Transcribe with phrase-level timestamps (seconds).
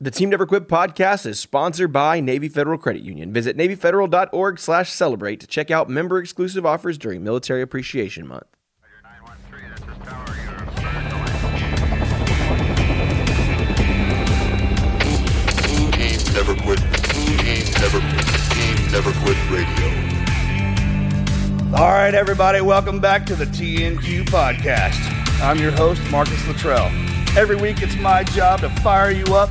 [0.00, 3.32] The Team Never Quit podcast is sponsored by Navy Federal Credit Union.
[3.32, 8.48] Visit NavyFederal.org slash celebrate to check out member exclusive offers during Military Appreciation Month.
[16.34, 16.80] Never Quit.
[17.78, 18.00] Never
[18.90, 19.86] Never Quit Radio.
[21.78, 24.98] All right, everybody, welcome back to the TNQ podcast.
[25.40, 26.90] I'm your host, Marcus Luttrell.
[27.38, 29.50] Every week, it's my job to fire you up,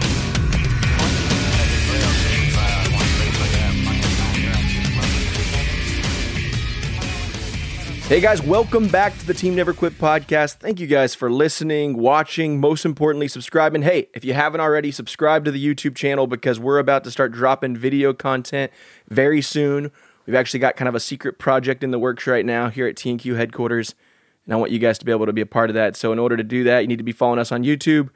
[8.11, 10.55] Hey guys, welcome back to the Team Never Quit podcast.
[10.55, 13.83] Thank you guys for listening, watching, most importantly, subscribing.
[13.83, 17.31] Hey, if you haven't already, subscribe to the YouTube channel because we're about to start
[17.31, 18.69] dropping video content
[19.07, 19.93] very soon.
[20.25, 22.97] We've actually got kind of a secret project in the works right now here at
[22.97, 23.95] TNQ headquarters,
[24.43, 25.95] and I want you guys to be able to be a part of that.
[25.95, 28.09] So, in order to do that, you need to be following us on YouTube.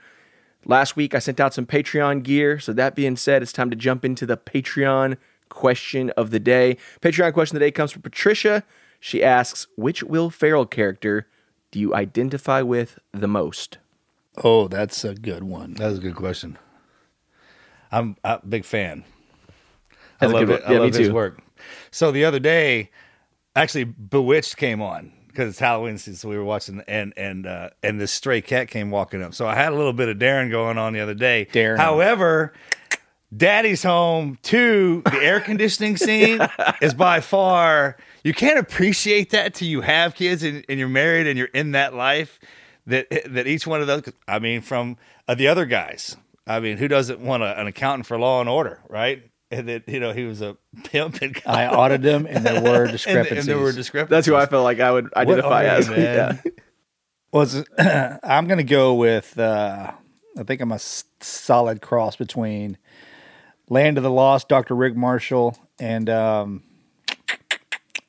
[0.65, 2.59] Last week, I sent out some Patreon gear.
[2.59, 5.15] So, that being said, it's time to jump into the Patreon
[5.47, 6.75] question of the day.
[6.99, 8.65] Patreon question of the day comes from Patricia.
[9.05, 11.27] She asks, which Will Ferrell character
[11.69, 13.77] do you identify with the most?
[14.43, 15.75] Oh, that's a good one.
[15.75, 16.57] That's a good question.
[17.91, 19.03] I'm a big fan.
[20.19, 20.63] That's a I love it.
[20.63, 20.75] one.
[20.75, 21.13] I love his too.
[21.13, 21.39] work.
[21.91, 22.89] So the other day,
[23.55, 26.15] actually, Bewitched came on because it's Halloween season.
[26.15, 29.35] So we were watching, and and uh, and this stray cat came walking up.
[29.35, 31.47] So I had a little bit of Darrin going on the other day.
[31.51, 31.79] Darrin.
[31.79, 32.53] However,
[33.37, 36.39] Daddy's Home Two, the air conditioning scene
[36.81, 37.97] is by far.
[38.25, 41.73] You can't appreciate that till you have kids and, and you're married and you're in
[41.73, 42.39] that life.
[42.87, 44.01] That that each one of those.
[44.27, 44.97] I mean, from
[45.27, 46.17] uh, the other guys.
[46.47, 49.21] I mean, who doesn't want a, an accountant for Law and Order, right?
[49.51, 52.87] And that you know he was a pimp and I audited them, and there were
[52.91, 53.37] discrepancies.
[53.37, 54.09] and there were discrepancies.
[54.09, 55.89] That's who I felt like I would identify okay, as.
[55.91, 56.41] man.
[56.43, 56.51] Yeah.
[57.31, 57.63] was
[58.23, 59.91] I'm going to go with uh,
[60.35, 62.79] I think I'm a s- solid cross between
[63.69, 64.75] Land of the Lost, Dr.
[64.75, 66.63] Rick Marshall, and um,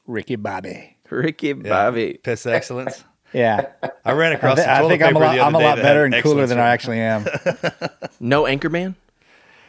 [0.07, 0.97] Ricky Bobby.
[1.11, 1.55] Ricky Yeah.
[1.69, 2.19] Bobby.
[2.23, 3.03] Piss excellence.
[3.33, 3.67] Yeah,
[4.05, 4.57] I ran I, across.
[4.57, 6.59] thi- the I toilet think I'm a lot, I'm a lot better and cooler than
[6.59, 7.27] I actually am.
[8.21, 8.95] No Anchorman?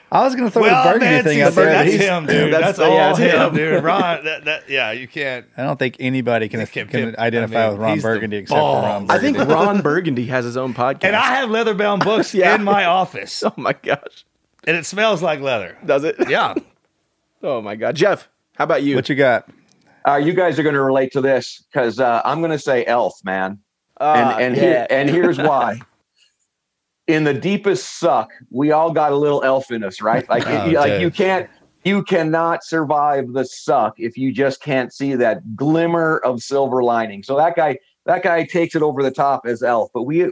[0.10, 1.66] I was going to throw Well, the burgundy man, thing see, out there.
[1.66, 2.54] that's he's- him, dude.
[2.54, 3.56] That's- That's, all yeah, it's him, him.
[3.56, 3.84] dude.
[3.84, 5.48] Ron, that, that, yeah, you can't.
[5.58, 8.56] I don't think anybody can, Can- can, can- identify I mean, with Ron Burgundy except
[8.56, 8.86] for balls.
[8.86, 11.04] Ron I think Ron Burgundy has his own podcast.
[11.04, 12.56] And I have leather bound books Yeah.
[12.56, 14.24] in my office, Oh my gosh.
[14.66, 15.78] and it smells like leather.
[15.86, 16.16] Does it?
[16.30, 16.54] Yeah.
[17.44, 17.96] Oh my god.
[17.98, 18.96] Jeff, how about you?
[18.96, 19.50] what you got?
[20.08, 22.86] Uh, you guys are going to relate to this because uh, I'm going to say
[22.86, 23.60] Elf, man,
[24.00, 24.62] Ah, and and yeah.
[24.62, 25.80] here, and here's why.
[27.08, 30.28] In the deepest suck, we all got a little elf in us, right?
[30.28, 31.50] Like, Oh, you, like you can't,
[31.86, 37.24] you cannot survive the suck if you just can't see that glimmer of silver lining.
[37.24, 39.90] So that guy, that guy takes it over the top as elf.
[39.94, 40.30] But we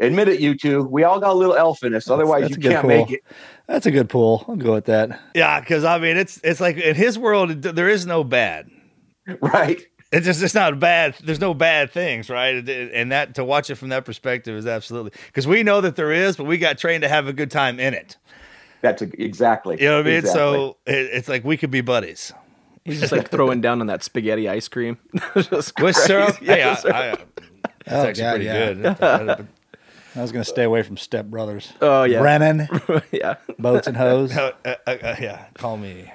[0.00, 2.08] admit it, you two, we all got a little elf in us.
[2.08, 2.88] Otherwise, that's you can't pull.
[2.88, 3.20] make it.
[3.66, 4.46] That's a good pull.
[4.48, 5.20] I'll go with that.
[5.34, 8.70] Yeah, because I mean, it's it's like in his world, there is no bad.
[9.40, 9.86] Right?
[10.12, 11.16] It's just it's not bad.
[11.24, 12.54] There's no bad things, right?
[12.56, 15.96] And- And that to watch it from that perspective is absolutely because we know that
[15.96, 18.16] there is, but we got trained to have a good time in it.
[18.80, 19.80] That's a, exactly.
[19.80, 20.18] You know what I mean?
[20.18, 20.40] Exactly.
[20.40, 22.32] So it, it's like we could be buddies.
[22.84, 24.98] He's just like throwing down on that spaghetti ice cream.
[25.36, 26.94] Just With syrup, Yeah, hey, I, syrup.
[26.94, 27.00] I,
[27.86, 28.72] that's Oh, actually God, pretty yeah.
[29.38, 29.48] good.
[30.16, 31.72] I was going to stay away from Step Brothers.
[31.80, 32.20] oh yeah.
[32.20, 32.68] Brennan,
[33.10, 33.36] yeah.
[33.58, 34.36] boats and hose.
[34.36, 36.12] Uh, uh, uh, yeah, call me.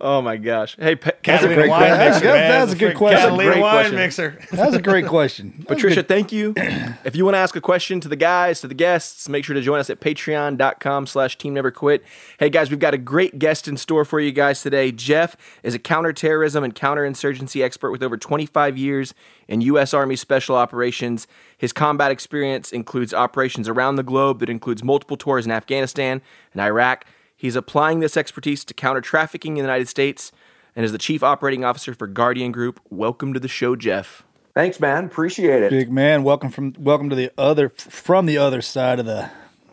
[0.00, 0.74] Oh my gosh.
[0.76, 2.10] Hey, Pa- Catalina great wine question.
[2.10, 2.24] mixer.
[2.26, 3.20] That's- that's a It's good question.
[3.20, 3.94] Catalina Great wine question.
[3.96, 4.38] mixer.
[4.50, 5.64] That was a great question.
[5.68, 6.52] Patricia, thank you.
[6.56, 9.54] if you want to ask a question to the guys, to the guests, make sure
[9.54, 12.02] to join us at patreon.com slash team never quit.
[12.40, 14.90] Hey guys, we've got a great guest in store for you guys today.
[14.90, 19.14] Jeff is a counterterrorism and counterinsurgency expert with over 25 years
[19.46, 19.94] in U.S.
[19.94, 21.28] Army Special Operations.
[21.56, 26.20] His combat experience includes operations around the globe that includes multiple tours in Afghanistan
[26.52, 27.06] and Iraq.
[27.44, 30.32] He's applying this expertise to counter trafficking in the United States
[30.74, 32.80] and is the chief operating officer for Guardian Group.
[32.88, 34.22] Welcome to the show, Jeff.
[34.54, 35.04] Thanks, man.
[35.04, 35.68] Appreciate it.
[35.68, 39.28] Big man, welcome from welcome to the other from the other side of the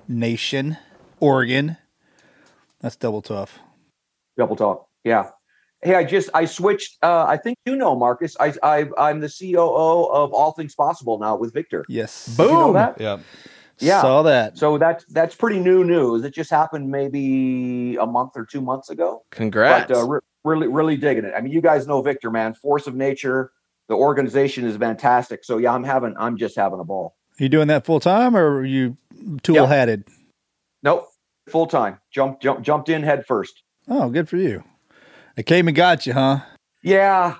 [0.06, 0.76] nation,
[1.22, 1.78] Oregon.
[2.82, 3.58] That's double tough.
[4.38, 4.90] Double talk.
[5.06, 5.30] Yeah.
[5.82, 6.98] Hey, I just I switched.
[7.02, 8.36] Uh, I think you know, Marcus.
[8.38, 11.86] I, I I'm the COO of All Things Possible now with Victor.
[11.88, 12.26] Yes.
[12.36, 13.00] Did you know that?
[13.00, 13.20] Yeah.
[13.82, 14.02] Yeah.
[14.02, 14.58] Saw that.
[14.58, 16.24] So that's that's pretty new news.
[16.24, 19.24] It just happened maybe a month or two months ago.
[19.32, 19.88] Congrats.
[19.88, 21.34] But uh, re- really, really digging it.
[21.36, 22.54] I mean, you guys know Victor, man.
[22.54, 23.52] Force of nature.
[23.90, 25.44] The organization is fantastic.
[25.44, 26.16] So yeah, I'm having.
[26.18, 27.16] I'm just having a ball.
[27.38, 28.98] you doing that full time or are you
[29.44, 30.06] dual hatted?
[30.84, 31.08] Nope.
[31.50, 32.00] Full time.
[32.12, 33.64] Jump, jump, jumped in head first.
[33.88, 34.64] Oh, good for you.
[35.38, 36.40] I came and got you, huh?
[36.84, 37.36] Yeah.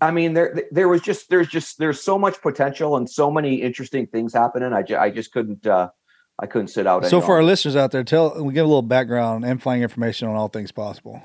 [0.00, 3.56] I mean, there there was just there's just there's so much potential and so many
[3.56, 4.72] interesting things happening.
[4.72, 5.90] I, ju- I just couldn't uh
[6.38, 7.04] I couldn't sit out.
[7.06, 9.82] So any for our listeners out there, tell we give a little background and flying
[9.82, 11.20] information on all things possible.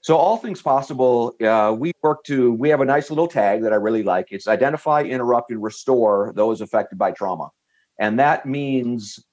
[0.00, 3.72] So all things possible, uh, we work to we have a nice little tag that
[3.72, 4.28] I really like.
[4.32, 7.50] It's identify, interrupt, and restore those affected by trauma,
[7.98, 9.24] and that means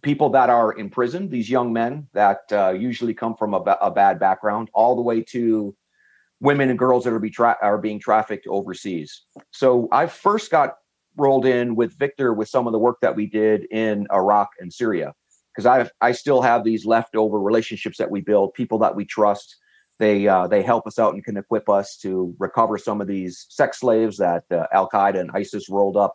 [0.00, 3.78] people that are in prison, these young men that uh, usually come from a, ba-
[3.80, 5.74] a bad background, all the way to
[6.40, 9.22] women and girls that are be tra- are being trafficked overseas.
[9.52, 10.74] So I first got
[11.16, 14.72] rolled in with Victor with some of the work that we did in Iraq and
[14.72, 15.14] Syria
[15.54, 19.56] because I I still have these leftover relationships that we build, people that we trust.
[19.98, 23.46] They uh, they help us out and can equip us to recover some of these
[23.48, 26.12] sex slaves that uh, Al Qaeda and ISIS rolled up,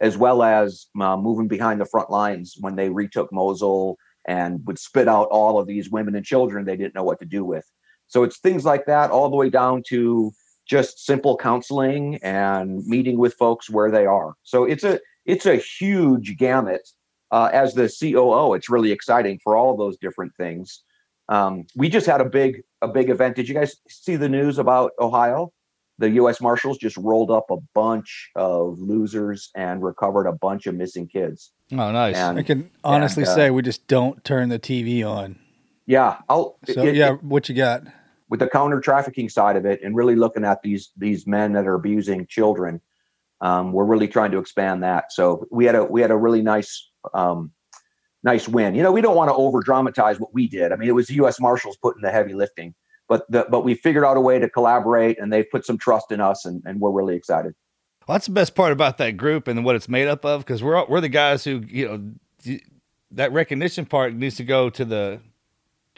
[0.00, 4.78] as well as uh, moving behind the front lines when they retook Mosul and would
[4.78, 7.64] spit out all of these women and children they didn't know what to do with.
[8.08, 10.32] So it's things like that, all the way down to
[10.66, 14.34] just simple counseling and meeting with folks where they are.
[14.42, 16.88] So it's a it's a huge gamut.
[17.30, 20.82] Uh, as the COO, it's really exciting for all of those different things.
[21.28, 23.36] Um, we just had a big a big event.
[23.36, 25.52] Did you guys see the news about Ohio?
[25.98, 26.40] The U.S.
[26.40, 31.50] Marshals just rolled up a bunch of losers and recovered a bunch of missing kids.
[31.72, 32.16] Oh, nice.
[32.16, 35.38] And I can honestly And, uh, say we just don't turn the TV on.
[35.86, 37.82] yeah, I'll So it- yeah, it- what you got?
[38.28, 41.66] With the counter trafficking side of it and really looking at these these men that
[41.66, 42.80] are abusing children
[43.40, 45.12] um, we're really trying to expand that.
[45.12, 47.52] So we had a we had a really nice um,
[48.24, 48.74] nice win.
[48.74, 50.72] You know we don't want to over dramatize what we did.
[50.72, 52.74] I mean it was u.s marshals putting the heavy lifting
[53.08, 56.12] but the, but we figured out a way to collaborate and they've put some trust
[56.12, 57.54] in us and, and we're really excited.
[58.06, 60.62] Well, that's the best part about that group and what it's made up of because
[60.62, 62.58] we're we're the guys who you know
[63.10, 65.20] that recognition part needs to go to the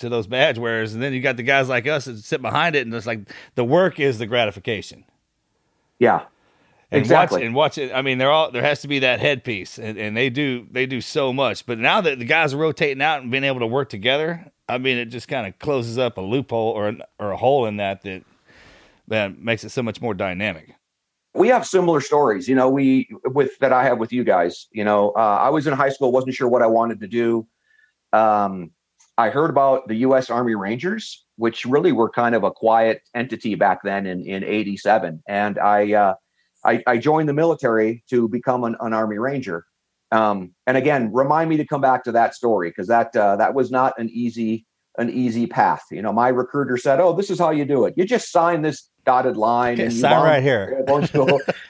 [0.01, 2.77] to those badge wearers, and then you got the guys like us that sit behind
[2.77, 3.21] it, and it's like
[3.55, 5.05] the work is the gratification.
[5.99, 6.25] yeah
[6.91, 7.39] And Exactly.
[7.39, 7.93] Watch, and watch it.
[7.95, 10.87] I mean, they're all there has to be that headpiece, and, and they do they
[10.87, 11.65] do so much.
[11.67, 14.79] But now that the guys are rotating out and being able to work together, I
[14.79, 17.77] mean, it just kind of closes up a loophole or an, or a hole in
[17.77, 18.25] that that
[19.09, 20.75] that makes it so much more dynamic.
[21.35, 24.85] we have similar stories you know we with that i have with you guys you
[24.85, 27.47] know uh, i was in high school wasn't sure what i wanted to do
[28.13, 28.73] um,
[29.21, 33.55] i heard about the u.s army rangers which really were kind of a quiet entity
[33.55, 36.15] back then in, in 87 and i uh,
[36.63, 39.65] I, I joined the military to become an, an army ranger
[40.13, 43.55] um, and again remind me to come back to that story because that uh, that
[43.55, 44.67] was not an easy
[44.99, 47.95] an easy path you know my recruiter said oh this is how you do it
[47.97, 50.85] you just sign this dotted line Okay, and you sign right here.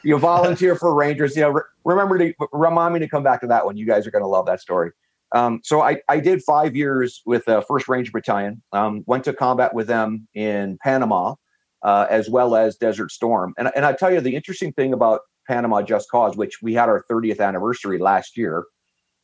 [0.03, 1.37] you, volunteer for Rangers.
[1.37, 3.77] You know, re- remember to remind me to come back to that one.
[3.77, 4.91] You guys are going to love that story.
[5.33, 8.63] Um, so I, I did five years with the First Ranger Battalion.
[8.73, 11.35] Um, went to combat with them in Panama,
[11.83, 13.55] uh, as well as Desert Storm.
[13.57, 16.89] And and I tell you the interesting thing about Panama Just Cause, which we had
[16.89, 18.65] our 30th anniversary last year.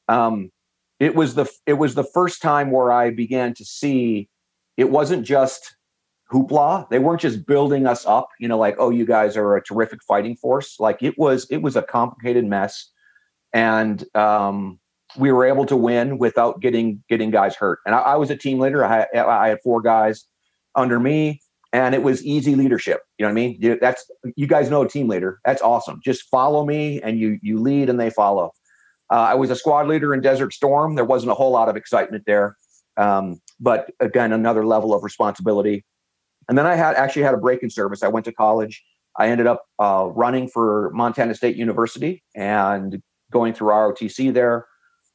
[0.08, 0.50] Um,
[1.00, 4.28] it was the it was the first time where I began to see
[4.76, 5.76] it wasn't just
[6.30, 6.88] hoopla.
[6.88, 10.00] They weren't just building us up, you know, like, oh, you guys are a terrific
[10.02, 10.78] fighting force.
[10.80, 12.90] Like it was, it was a complicated mess.
[13.52, 14.78] And um,
[15.18, 17.80] we were able to win without getting getting guys hurt.
[17.86, 18.84] And I, I was a team leader.
[18.84, 20.26] I had, I had four guys
[20.74, 21.40] under me,
[21.72, 23.02] and it was easy leadership.
[23.18, 23.78] You know what I mean?
[23.80, 25.40] That's you guys know a team leader.
[25.44, 26.00] That's awesome.
[26.04, 28.52] Just follow me, and you you lead, and they follow.
[29.10, 30.94] Uh, I was a squad leader in Desert Storm.
[30.96, 32.56] There wasn't a whole lot of excitement there,
[32.96, 35.84] um, but again, another level of responsibility
[36.48, 38.02] And then I had actually had a break in service.
[38.02, 38.84] I went to college.
[39.18, 44.66] I ended up uh, running for Montana State University and going through ROTC there,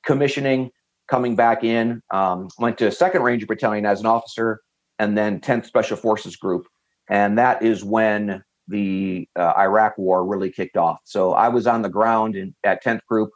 [0.06, 0.72] commissioning,
[1.08, 2.02] coming back in.
[2.12, 4.62] Um, went to Second Ranger Battalion as an officer,
[5.00, 6.68] and then 10th Special Forces Group,
[7.10, 11.00] and that is when the uh, Iraq War really kicked off.
[11.04, 13.32] So I was on the ground in, at 10th Group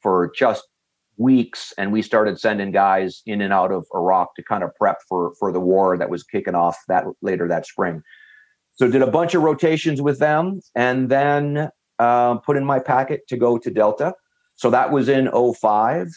[0.00, 0.64] for just
[1.16, 4.98] weeks, and we started sending guys in and out of Iraq to kind of prep
[5.08, 8.02] for for the war that was kicking off that later that spring.
[8.74, 13.26] So did a bunch of rotations with them, and then uh, put in my packet
[13.28, 14.14] to go to Delta.
[14.56, 16.08] So that was in 05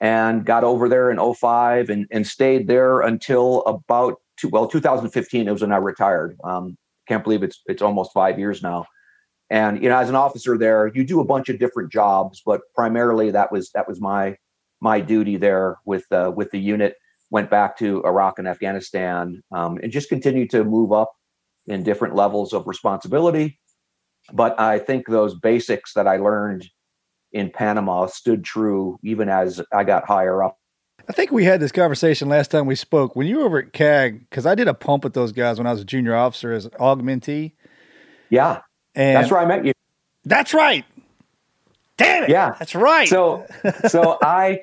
[0.00, 5.48] and got over there in 05 and, and stayed there until about two, well 2015
[5.48, 6.36] it was when i retired.
[6.44, 6.76] Um,
[7.08, 8.84] can't believe it's it's almost five years now.
[9.50, 12.60] And you know as an officer there you do a bunch of different jobs but
[12.74, 14.36] primarily that was that was my
[14.80, 16.94] my duty there with uh, with the unit.
[17.30, 21.12] Went back to iraq and afghanistan um, and just continued to move up
[21.66, 23.58] in different levels of responsibility.
[24.32, 26.68] But i think those basics that i learned
[27.32, 30.58] in panama stood true even as i got higher up
[31.08, 33.72] I think we had this conversation last time we spoke when you were over at
[33.72, 36.52] CAG because I did a pump with those guys when I was a junior officer
[36.52, 37.52] as an augmentee.
[38.28, 38.60] yeah
[38.94, 39.72] And that's where i met you
[40.24, 40.84] That's right.
[41.96, 42.28] Damn it.
[42.28, 42.54] Yeah.
[42.58, 43.08] That's right.
[43.08, 43.46] so
[43.88, 44.60] so i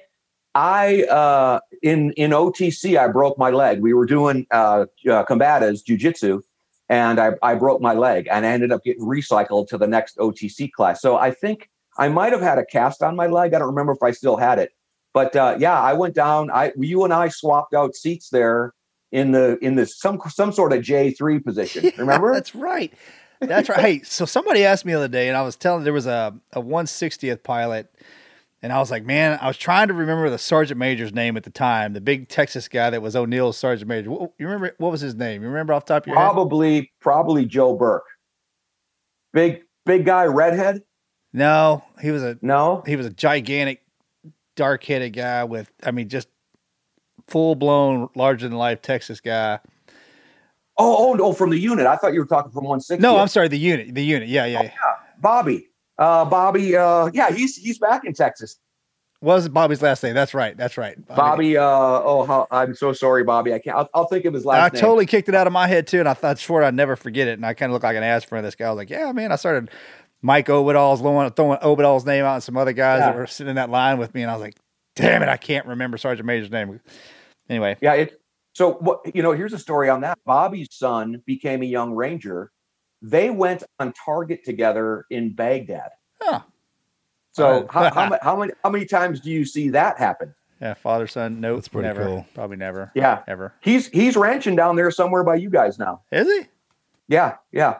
[0.54, 5.84] i uh in in otc i broke my leg we were doing uh, uh combatives
[5.84, 6.42] jiu-jitsu
[6.90, 10.18] and I, I broke my leg and i ended up getting recycled to the next
[10.18, 13.60] otc class so i think i might have had a cast on my leg i
[13.60, 14.72] don't remember if i still had it
[15.14, 18.74] but uh yeah i went down i you and i swapped out seats there
[19.12, 22.94] in the in the some some sort of j3 position remember That's right.
[23.42, 23.80] That's right.
[23.80, 26.34] Hey, so somebody asked me the other day, and I was telling there was a,
[26.54, 27.94] a 160th pilot,
[28.62, 31.44] and I was like, man, I was trying to remember the sergeant major's name at
[31.44, 34.10] the time, the big Texas guy that was O'Neill's sergeant major.
[34.10, 35.42] What, you remember what was his name?
[35.42, 36.24] You remember off the top of your head?
[36.24, 38.06] probably probably joe burke
[39.34, 40.82] big big guy redhead
[41.36, 43.84] No, he was a no he was a gigantic,
[44.56, 46.30] dark headed guy with, I mean, just
[47.28, 49.60] full blown, larger than life Texas guy.
[50.78, 51.88] Oh, oh, no, from the unit.
[51.88, 53.02] I thought you were talking from 160.
[53.02, 54.30] No, I'm sorry, the unit, the unit.
[54.30, 54.64] Yeah, yeah.
[54.64, 54.72] yeah.
[55.20, 55.68] Bobby.
[55.98, 56.76] Uh, Bobby.
[56.76, 58.58] Uh, yeah, he's he's back in Texas.
[59.20, 60.14] What was Bobby's last name?
[60.14, 60.56] That's right.
[60.56, 61.06] That's right.
[61.08, 61.58] Bobby.
[61.58, 63.54] Uh, oh, how, I'm so sorry, Bobby.
[63.54, 63.76] I can't.
[63.76, 64.64] I'll, I'll think of his last name.
[64.64, 64.82] I name.
[64.82, 67.28] totally kicked it out of my head too, and I thought swore I'd never forget
[67.28, 67.34] it.
[67.34, 68.68] And I kind of looked like an ass friend of this guy.
[68.68, 69.72] I was like, "Yeah, man." I started
[70.26, 73.58] Mike Obadall's throwing, throwing Obadall's name out, and some other guys that were sitting in
[73.58, 74.56] that line with me, and I was like,
[74.96, 76.80] "Damn it, I can't remember Sergeant Major's name."
[77.48, 77.94] Anyway, Yeah.
[77.94, 78.20] It.
[78.54, 79.16] So what?
[79.16, 80.18] You know, here's a story on that.
[80.26, 82.52] Bobby's son became a young ranger.
[83.04, 85.92] They went on target together in Baghdad.
[86.20, 86.40] Huh.
[87.34, 90.34] So how, how, how many how many times do you see that happen?
[90.60, 91.40] yeah, father son.
[91.40, 92.04] No, That's pretty never.
[92.04, 92.26] cool.
[92.34, 92.92] Probably never.
[92.96, 93.22] Yeah.
[93.28, 93.54] ever.
[93.62, 96.02] He's he's ranching down there somewhere by you guys now.
[96.12, 96.48] Is he?
[97.10, 97.36] Yeah.
[97.52, 97.78] Yeah.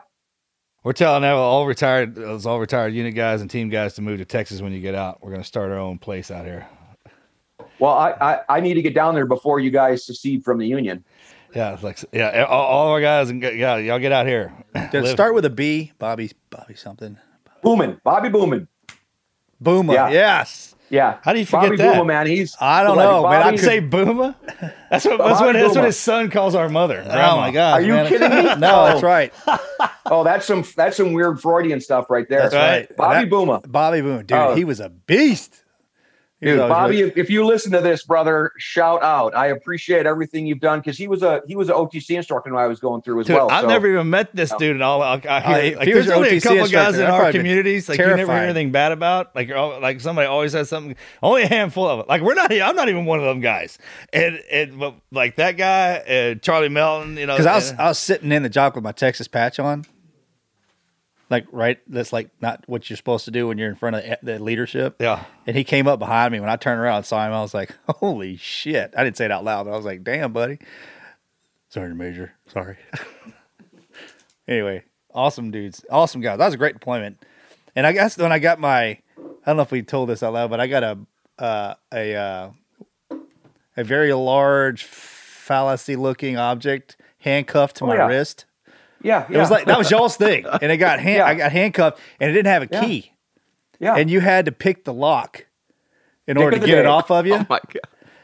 [0.86, 4.24] We're telling all retired, those all retired unit guys and team guys to move to
[4.24, 5.20] Texas when you get out.
[5.20, 6.64] We're going to start our own place out here.
[7.80, 10.66] Well, I, I I need to get down there before you guys secede from the
[10.68, 11.04] union.
[11.56, 14.52] Yeah, like yeah, all, all our guys and yeah, y'all get out here.
[14.92, 15.90] Did it start with a B?
[15.98, 17.18] Bobby, Bobby something.
[17.62, 18.68] Boomin, Bobby Boomin.
[19.60, 19.92] Boomer.
[19.92, 20.10] Yeah.
[20.10, 20.75] Yes.
[20.88, 21.18] Yeah.
[21.22, 21.92] How do you forget Bobby that?
[21.94, 22.26] Boomin, man?
[22.26, 23.42] He's I don't like, know, man.
[23.42, 24.34] Bobby- I'd say Booma.
[24.90, 27.02] That's what that's what, that's what his son calls our mother.
[27.04, 27.72] Oh my God.
[27.72, 28.06] Are you man.
[28.08, 28.42] kidding me?
[28.58, 29.32] no, that's right.
[30.08, 32.48] Oh, that's some that's some weird Freudian stuff right there.
[32.48, 32.96] That's right.
[32.96, 33.68] Bobby That- Booma.
[33.72, 34.54] Bobby Boone, dude, Oh.
[34.54, 35.64] he was a beast.
[36.46, 39.34] He was Dude, Bobby, really- if, if you listen to this, brother, shout out.
[39.36, 42.62] I appreciate everything you've done because he was a he was an OTC instructor when
[42.62, 43.50] I was going through as Dude, well.
[43.50, 45.02] I've so- never even met this dude at all.
[45.02, 47.88] I, I hear, if like, there's your only a couple instructor, guys in our communities
[47.88, 49.34] like you never hear anything bad about.
[49.34, 50.94] Like you're all, like somebody always has something.
[51.22, 52.08] Only a handful of it.
[52.08, 52.52] Like we're not.
[52.52, 53.78] I'm not even one of them guys.
[54.12, 57.16] And and but like that guy, uh, Charlie Melton.
[57.16, 59.26] You know, Because I was and- I was sitting in the JOC with my Texas
[59.26, 59.84] patch on,
[61.30, 61.78] like right.
[61.88, 64.96] That's like not what you're supposed to do when you're in front of the- leadership.
[65.00, 65.24] yeah.
[65.46, 67.32] And he came up behind me when I turned around and saw him.
[67.32, 70.02] I was like, "Holy shit!" I didn't say it out loud, but I was like,
[70.04, 70.58] "Damn, buddy."
[71.68, 72.76] Sergeant Major, sorry.
[74.48, 76.38] anyway, awesome dudes, awesome guys.
[76.38, 77.22] That was a great deployment.
[77.74, 78.98] And I guess when I got my, I
[79.46, 80.98] don't know if we told this out loud, but I got a
[81.38, 82.50] uh, a uh,
[83.76, 88.06] a very large fallacy looking object handcuffed to Oh, my yeah.
[88.06, 88.45] wrist.
[89.06, 91.26] Yeah, yeah, It was like that was y'all's thing, and it got hand, Yeah.
[91.26, 92.80] I got handcuffed, and it didn't have a Yeah.
[92.84, 93.12] key,
[93.80, 93.94] yeah.
[93.96, 95.46] and you had to pick the lock
[96.26, 97.34] in Dick order to the get it off of you.
[97.34, 97.80] Oh my god.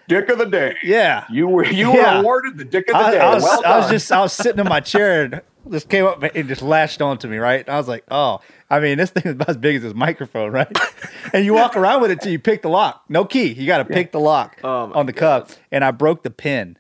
[0.08, 0.74] dick of the day.
[0.82, 2.16] Yeah, You were you Yeah.
[2.16, 3.18] were awarded the dick of the I, day.
[3.20, 6.04] I was, well I was just I was sitting in my chair and this came
[6.04, 7.60] up and just lashed onto me, right?
[7.64, 9.94] And I was like, oh, I mean, this thing is about as big as this
[9.94, 10.66] microphone, right?
[11.32, 13.04] and you walk around with it till you pick the lock.
[13.08, 13.52] No key.
[13.52, 15.50] You got to pick the lock Oh on the cup.
[15.70, 16.78] And I broke the pin.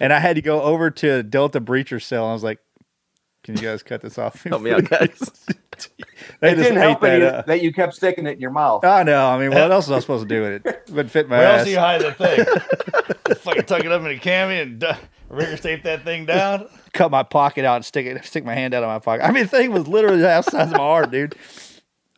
[0.00, 2.26] and I had to go over to Delta Breacher Cell.
[2.26, 2.58] I was like,
[3.54, 5.18] "Can you guys cut this off?" Help me out, guys.
[6.40, 7.22] they it just didn't ate help that.
[7.22, 8.84] any, that you kept sticking it in your mouth.
[8.84, 9.26] I know.
[9.26, 10.90] I mean, what else was I supposed to do with it?
[10.90, 11.64] Wouldn't fit my Where else ass.
[11.66, 13.34] do you hide that thing?
[13.36, 14.94] Fucking tuck it up in a cami and uh,
[15.28, 16.68] rigger tape that thing down.
[16.92, 19.24] Cut my pocket out and stick it, stick my hand out of my pocket.
[19.24, 21.34] I mean, the thing was literally half the size of my arm, dude.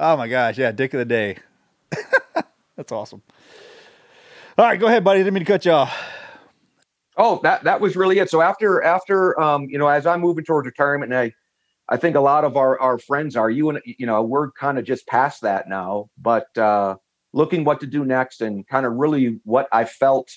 [0.00, 1.36] Oh my gosh, yeah, dick of the day.
[2.76, 3.22] That's awesome.
[4.58, 5.20] All right, go ahead, buddy.
[5.20, 5.96] Didn't mean to cut you off.
[7.16, 8.30] Oh, that that was really it.
[8.30, 11.32] So after after um, you know, as I'm moving towards retirement, and I
[11.88, 14.78] I think a lot of our our friends are you and you know we're kind
[14.78, 16.96] of just past that now, but uh,
[17.32, 20.30] looking what to do next and kind of really what I felt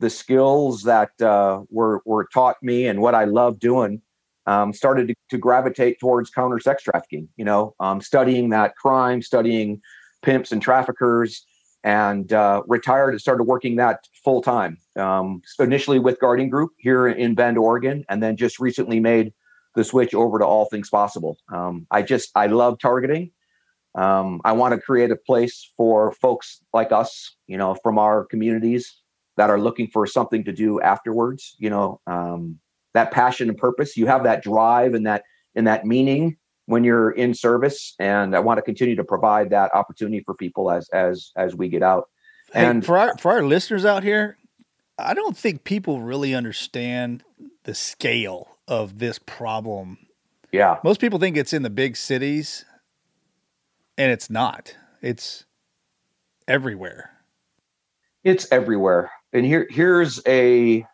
[0.00, 4.00] the skills that uh, were were taught me and what I love doing
[4.46, 7.28] um, started to, to gravitate towards counter sex trafficking.
[7.36, 9.82] You know, um, studying that crime, studying
[10.22, 11.44] pimps and traffickers,
[11.84, 14.78] and uh, retired and started working that full time.
[14.96, 19.32] Um, so initially with Guardian Group here in Bend, Oregon, and then just recently made
[19.74, 21.38] the switch over to All Things Possible.
[21.52, 23.30] Um, I just I love targeting.
[23.94, 28.24] Um, I want to create a place for folks like us, you know, from our
[28.24, 28.96] communities
[29.36, 31.54] that are looking for something to do afterwards.
[31.58, 32.58] You know, um,
[32.94, 33.96] that passion and purpose.
[33.96, 35.22] You have that drive and that
[35.54, 36.36] and that meaning
[36.68, 40.70] when you're in service, and I want to continue to provide that opportunity for people
[40.70, 42.10] as as as we get out.
[42.52, 44.36] Hey, And for our for our listeners out here,
[44.98, 47.24] I don't think people really understand
[47.64, 49.96] the scale of this problem.
[50.52, 52.66] yeah, Most people think it's in the big cities,
[53.96, 54.76] and it's not.
[55.00, 55.46] It's
[56.46, 57.12] everywhere.
[58.24, 59.10] it's everywhere.
[59.32, 60.84] And here here's a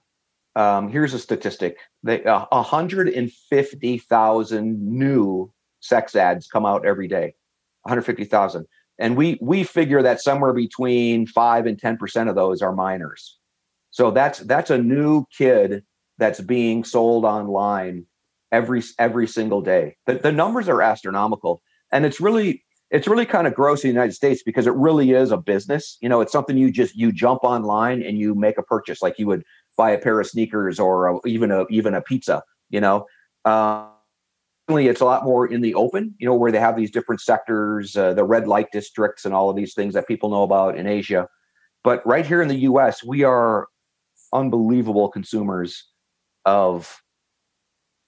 [0.55, 5.51] um, here's a statistic: they uh, 150,000 new
[5.85, 7.35] sex ads come out every day.
[7.83, 8.67] 150,000,
[8.99, 13.39] and we we figure that somewhere between five and ten percent of those are minors.
[13.91, 15.85] So that's that's a new kid
[16.19, 18.07] that's being sold online
[18.51, 19.97] every every single day.
[20.07, 21.61] The, the numbers are astronomical,
[21.93, 25.11] and it's really it's really kind of gross in the United States because it really
[25.11, 25.99] is a business.
[26.01, 29.19] You know, it's something you just you jump online and you make a purchase like
[29.19, 29.45] you would
[29.77, 32.43] buy a pair of sneakers or a, even a even a pizza.
[32.71, 33.07] You know,
[33.45, 33.94] certainly
[34.69, 36.15] it's a lot more in the open.
[36.19, 39.51] You know, where they have these different sectors, uh, the red light districts, and all
[39.51, 41.29] of these things that people know about in Asia.
[41.83, 43.69] But right here in the U.S., we are
[44.33, 45.87] unbelievable consumers
[46.45, 47.03] of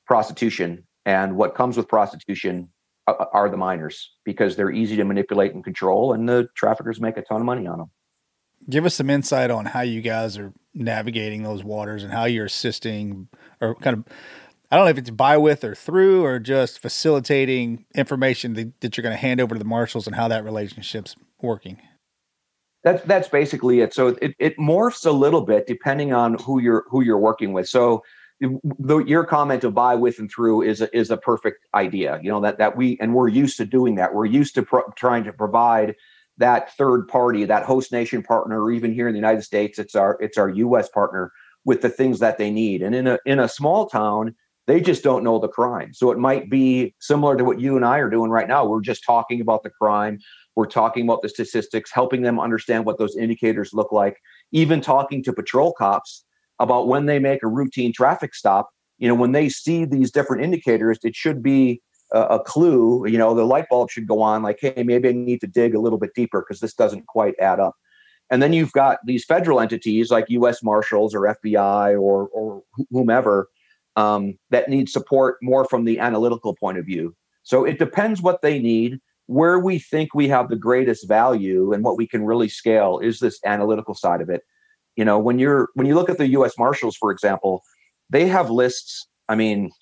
[0.07, 2.71] prostitution, and what comes with prostitution
[3.07, 7.17] are- are the minors because they're easy to manipulate and control, and the traffickers make
[7.17, 7.91] a ton of money on them.
[8.69, 12.47] Give us some insight on how you guys are navigating those waters and how you're
[12.47, 13.29] assisting
[13.61, 14.05] or kind of
[14.71, 18.97] I don't know if it's by with or through or just facilitating information that, that
[18.97, 21.81] you're going to hand over to the marshals and how that relationship's working.
[22.83, 23.93] That's that's basically it.
[23.95, 27.69] So it, it morphs a little bit depending on who you're who you're working with.
[27.69, 28.03] So
[28.41, 32.21] the, your comment of buy with and through is a, is a perfect idea.
[32.23, 34.15] You know that that we and we're used to doing that.
[34.15, 35.97] We're used to pro- trying to provide
[36.39, 39.95] that third party, that host nation partner, or even here in the United States, it's
[39.95, 40.89] our it's our U.S.
[40.89, 41.33] partner
[41.65, 42.83] with the things that they need.
[42.83, 44.35] And in a in a small town,
[44.67, 45.95] they just don't know the crime.
[45.95, 48.67] So it might be similar to what you and I are doing right now.
[48.67, 50.19] We're just talking about the crime.
[50.57, 54.19] We're talking about the statistics, helping them understand what those indicators look like,
[54.53, 56.25] even talking to patrol cops
[56.59, 58.71] about when they make a routine traffic stop.
[58.99, 63.07] You know, when they see these different indicators, it should be a, a clue.
[63.07, 65.75] You know, the light bulb should go on like, hey, maybe I need to dig
[65.75, 67.77] a little bit deeper because this doesn't quite add up.
[68.31, 70.63] And then you've got these federal entities like U.S.
[70.63, 73.49] Marshals or FBI or or whomever
[73.97, 77.15] um, that need support more from the analytical point of view.
[77.43, 79.01] So it depends what they need.
[79.29, 83.19] Where we think we have the greatest value and what we can really scale is
[83.19, 84.43] this analytical side of it.
[84.95, 86.53] You know, when you're when you look at the U.S.
[86.57, 87.63] Marshals, for example,
[88.09, 89.09] they have lists.
[89.29, 89.73] I mean,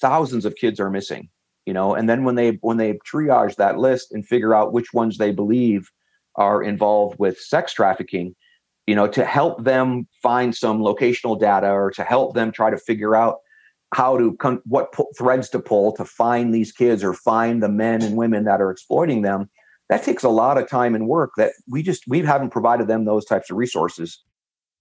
[0.00, 1.28] thousands of kids are missing.
[1.64, 4.92] You know, and then when they when they triage that list and figure out which
[4.94, 5.90] ones they believe
[6.36, 8.36] are involved with sex trafficking,
[8.86, 12.78] you know, to help them find some locational data or to help them try to
[12.78, 13.38] figure out
[13.94, 17.68] how to con- what pu- threads to pull to find these kids or find the
[17.68, 19.48] men and women that are exploiting them
[19.88, 23.04] that takes a lot of time and work that we just we haven't provided them
[23.04, 24.22] those types of resources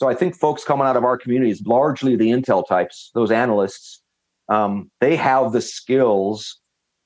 [0.00, 4.00] So I think folks coming out of our communities, largely the Intel types, those analysts,
[4.48, 6.58] um, they have the skills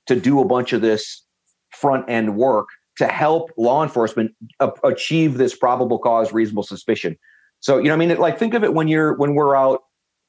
[0.07, 1.27] to do a bunch of this
[1.73, 4.31] front end work to help law enforcement
[4.61, 7.17] a- achieve this probable cause, reasonable suspicion.
[7.59, 9.81] So you know, I mean, like think of it when you're when we're out,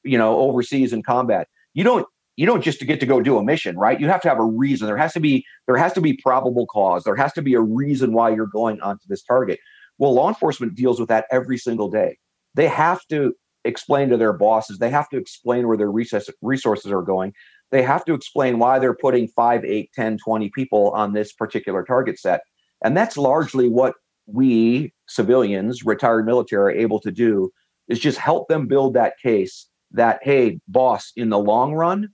[0.02, 1.46] you know, overseas in combat.
[1.74, 4.00] You don't you don't just get to go do a mission, right?
[4.00, 4.88] You have to have a reason.
[4.88, 7.04] There has to be there has to be probable cause.
[7.04, 9.60] There has to be a reason why you're going onto this target.
[9.98, 12.18] Well, law enforcement deals with that every single day.
[12.56, 14.78] They have to explain to their bosses.
[14.78, 17.32] They have to explain where their resources are going.
[17.70, 21.84] They have to explain why they're putting 5, 8, 10, 20 people on this particular
[21.84, 22.40] target set.
[22.84, 23.94] And that's largely what
[24.26, 27.50] we civilians, retired military, are able to do
[27.88, 32.08] is just help them build that case that, hey, boss, in the long run,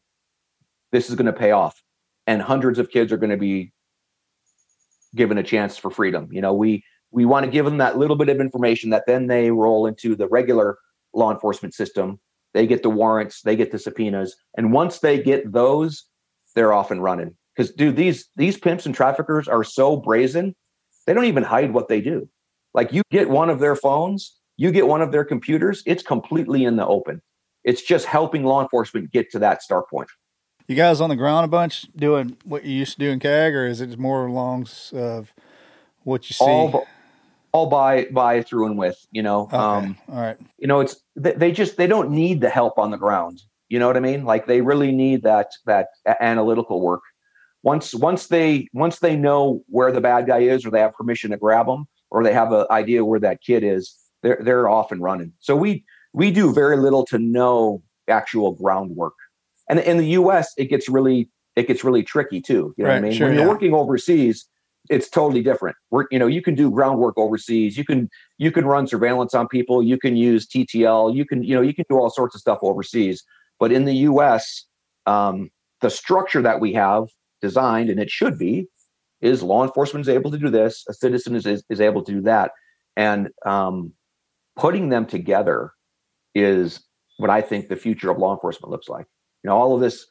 [0.90, 1.83] this is going to pay off.
[2.26, 3.72] And hundreds of kids are going to be
[5.14, 6.28] given a chance for freedom.
[6.31, 9.27] You know, we we want to give them that little bit of information that then
[9.27, 10.79] they roll into the regular
[11.14, 12.18] law enforcement system.
[12.55, 16.05] They get the warrants, they get the subpoenas, and once they get those,
[16.55, 17.37] they're off and running.
[17.55, 20.55] Because dude, these these pimps and traffickers are so brazen,
[21.07, 22.29] they don't even hide what they do.
[22.75, 26.64] Like you get one of their phones, you get one of their computers, it's completely
[26.64, 27.22] in the open.
[27.64, 30.09] It's just helping law enforcement get to that start point.
[30.66, 33.55] You guys on the ground a bunch doing what you used to do in CAG,
[33.55, 35.33] or is it more along of
[36.05, 36.44] what you see?
[36.44, 36.87] All,
[37.52, 39.56] all by by through and with you know okay.
[39.56, 40.38] um all right.
[40.58, 43.42] you know it's they, they just they don't need the help on the ground.
[43.68, 44.24] You know what i mean?
[44.24, 45.88] Like they really need that that
[46.20, 47.02] analytical work.
[47.62, 51.30] Once once they once they know where the bad guy is or they have permission
[51.30, 54.90] to grab them or they have an idea where that kid is they're they're off
[54.90, 55.32] and running.
[55.40, 59.14] So we we do very little to no actual groundwork.
[59.68, 62.74] And in the us it gets really it gets really tricky too.
[62.76, 63.12] You know right, what i mean?
[63.12, 64.46] sure, when you're working overseas
[64.92, 65.74] it's totally different.
[65.90, 67.78] We're, you know, you can do groundwork overseas.
[67.78, 69.83] You can you can run surveillance on people.
[69.83, 71.14] You can use TTL.
[71.14, 73.24] You can you know you can do all sorts of stuff overseas.
[73.59, 74.66] But in the U.S.,
[75.07, 75.50] um,
[75.81, 77.05] the structure that we have
[77.40, 78.66] designed, and it should be,
[79.22, 80.85] is law enforcement is able to do this.
[80.88, 82.50] A citizen is is, is able to do that,
[82.96, 83.92] and um,
[84.57, 85.72] putting them together
[86.35, 86.83] is
[87.16, 89.07] what I think the future of law enforcement looks like.
[89.42, 90.07] You know, all of this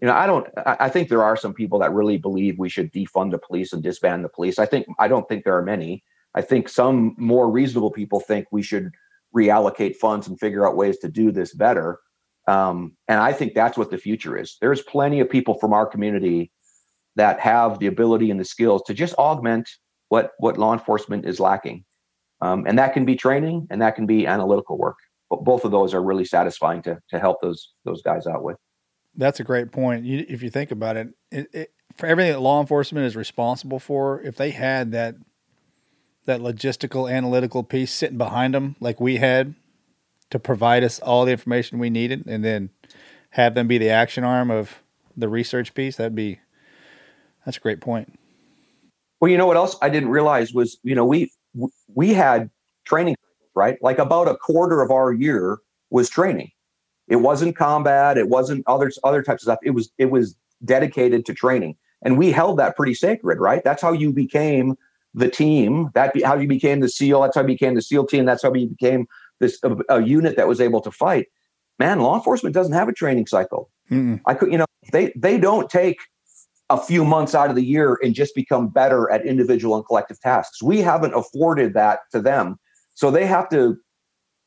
[0.00, 0.46] you know, I don't.
[0.66, 3.82] I think there are some people that really believe we should defund the police and
[3.82, 4.58] disband the police.
[4.58, 6.04] I think I don't think there are many.
[6.34, 8.90] I think some more reasonable people think we should
[9.36, 11.98] reallocate funds and figure out ways to do this better.
[12.46, 14.56] Um, and I think that's what the future is.
[14.60, 16.50] There's plenty of people from our community
[17.16, 19.68] that have the ability and the skills to just augment
[20.08, 21.84] what what law enforcement is lacking,
[22.40, 24.96] um, and that can be training and that can be analytical work.
[25.28, 28.56] But both of those are really satisfying to to help those those guys out with.
[29.20, 30.06] That's a great point.
[30.06, 33.78] You, if you think about it, it, it, for everything that law enforcement is responsible
[33.78, 35.14] for, if they had that
[36.24, 39.54] that logistical analytical piece sitting behind them, like we had,
[40.30, 42.70] to provide us all the information we needed, and then
[43.30, 44.82] have them be the action arm of
[45.16, 46.40] the research piece, that'd be
[47.44, 48.18] that's a great point.
[49.20, 51.30] Well, you know what else I didn't realize was, you know, we
[51.94, 52.48] we had
[52.86, 53.16] training,
[53.54, 53.76] right?
[53.82, 55.58] Like about a quarter of our year
[55.90, 56.52] was training.
[57.10, 58.16] It wasn't combat.
[58.16, 59.58] It wasn't other other types of stuff.
[59.62, 63.62] It was it was dedicated to training, and we held that pretty sacred, right?
[63.64, 64.76] That's how you became
[65.12, 65.90] the team.
[65.94, 67.20] That be, how you became the SEAL.
[67.20, 68.24] That's how you became the SEAL team.
[68.24, 69.08] That's how you became
[69.40, 71.26] this a, a unit that was able to fight.
[71.80, 73.70] Man, law enforcement doesn't have a training cycle.
[73.90, 74.20] Mm-mm.
[74.26, 75.98] I could, you know, they they don't take
[76.68, 80.20] a few months out of the year and just become better at individual and collective
[80.20, 80.62] tasks.
[80.62, 82.60] We haven't afforded that to them,
[82.94, 83.76] so they have to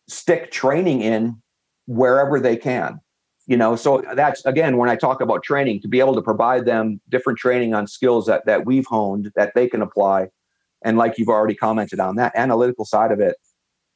[0.07, 1.41] stick training in
[1.85, 2.99] wherever they can
[3.47, 3.75] you know?
[3.75, 7.39] So that's again when i talk about training to be able to provide them different
[7.39, 10.29] training on skills that that we've honed that they can apply.
[10.85, 13.37] And like you've already commented on that analytical side of it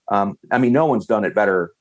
[0.09, 1.71] um, i mean no one's done it better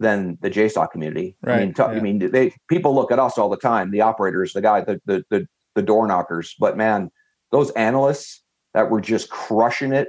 [0.00, 1.36] than the jsoc community.
[1.42, 1.88] Right, i mean t- yeah.
[1.88, 5.00] i mean they people look at us all the time the operators the guy the
[5.06, 6.54] the the, the door knockers.
[6.58, 7.10] But man
[7.50, 8.42] those analysts
[8.74, 10.08] that were just crushing it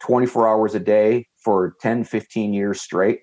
[0.00, 3.20] 24 hours a day for 10 15 years straight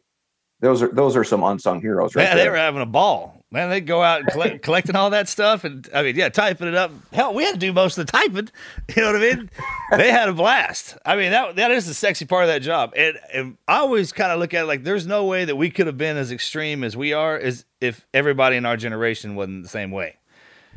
[0.61, 3.43] those are those are some unsung heroes, right Yeah, they were having a ball.
[3.51, 6.67] Man, they'd go out and collect, collecting all that stuff, and I mean, yeah, typing
[6.67, 6.91] it up.
[7.13, 8.49] Hell, we had to do most of the typing.
[8.95, 9.49] You know what I mean?
[9.97, 10.97] they had a blast.
[11.05, 12.93] I mean, that that is the sexy part of that job.
[12.95, 15.69] And, and I always kind of look at it like there's no way that we
[15.69, 19.63] could have been as extreme as we are, as if everybody in our generation wasn't
[19.63, 20.17] the same way.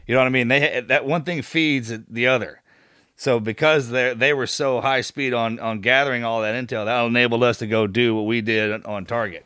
[0.06, 0.48] You know what I mean?
[0.48, 2.62] They that one thing feeds the other.
[3.16, 7.04] So because they they were so high speed on on gathering all that intel, that
[7.04, 9.44] enabled us to go do what we did on target,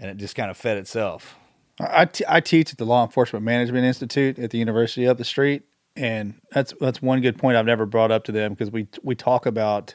[0.00, 1.36] and it just kind of fed itself.
[1.78, 5.24] I, t- I teach at the Law Enforcement Management Institute at the university up the
[5.24, 5.62] street,
[5.96, 9.14] and that's that's one good point I've never brought up to them because we we
[9.14, 9.94] talk about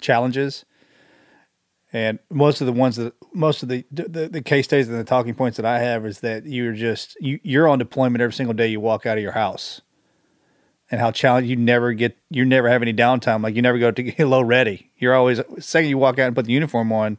[0.00, 0.64] challenges,
[1.92, 5.04] and most of the ones that most of the the, the case studies and the
[5.04, 8.54] talking points that I have is that you're just you you're on deployment every single
[8.54, 9.80] day you walk out of your house,
[10.90, 13.90] and how challenge you never get you never have any downtime like you never go
[13.90, 14.90] to get low ready.
[14.98, 17.18] You're always second you walk out and put the uniform on,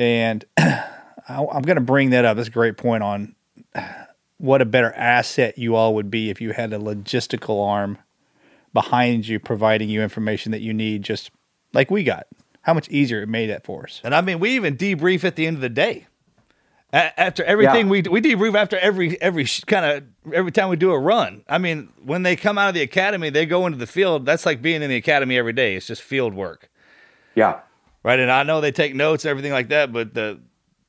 [0.00, 0.82] and I,
[1.28, 2.36] I'm going to bring that up.
[2.36, 3.34] That's a great point on
[4.38, 7.98] what a better asset you all would be if you had a logistical arm
[8.72, 11.30] behind you, providing you information that you need, just
[11.74, 12.26] like we got.
[12.62, 14.00] How much easier it made that for us.
[14.04, 16.06] And I mean, we even debrief at the end of the day.
[16.92, 17.90] A- after everything Yeah.
[17.90, 21.42] we we debrief after every every kind of every time we do a run.
[21.48, 24.26] I mean, when they come out of the academy, they go into the field.
[24.26, 25.74] That's like being in the academy every day.
[25.76, 26.68] It's just field work,
[27.34, 27.60] yeah.
[28.02, 28.18] Right?
[28.18, 30.40] And I know they take notes and everything like that, but the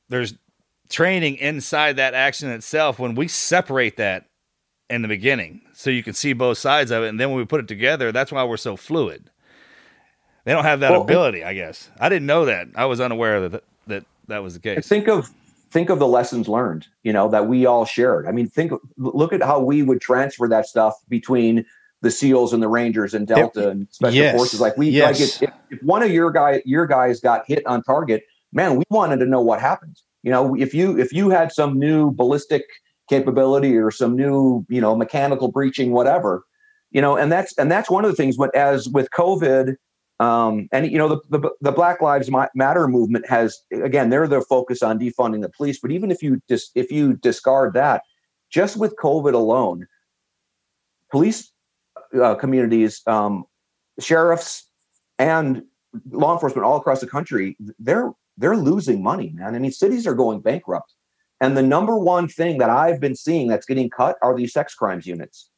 [0.08, 0.34] there's
[0.88, 4.26] training inside that action itself when we separate that
[4.90, 7.46] in the beginning so you can see both sides of it and then when we
[7.46, 9.30] put it together that's why we're so fluid.
[10.44, 11.88] They don't have that Well, ability i guess.
[11.98, 12.68] I didn't know that.
[12.74, 14.86] I was unaware that that that was the case.
[14.86, 15.30] Think of
[15.70, 18.26] think of the lessons learned you know that we all shared.
[18.26, 21.64] I mean think look at how we would transfer that stuff between
[22.02, 24.32] the seals and the rangers and delta and special Yes.
[24.32, 25.20] forces like we Yes.
[25.20, 28.84] like if, if, one of your guy your guys got hit on target man we
[28.90, 32.64] wanted to know what happened you know if you if you had some new ballistic
[33.08, 36.44] capability or some new you know mechanical breaching whatever
[36.90, 39.76] you know and that's and that's one of the things but as with covid
[40.20, 44.40] um, and you know the, the the Black Lives Matter movement has again they're the
[44.40, 45.80] focus on defunding the police.
[45.80, 48.02] But even if you dis, if you discard that,
[48.48, 49.86] just with COVID alone,
[51.10, 51.51] police
[52.20, 53.44] uh, communities, um,
[53.98, 54.68] sheriffs,
[55.18, 55.62] and
[56.10, 59.54] law enforcement all across the country they're they're losing money, man.
[59.54, 60.94] I mean, cities are going bankrupt,
[61.40, 64.74] and the number one thing that I've been seeing that's getting cut are these sex
[64.74, 65.50] crimes units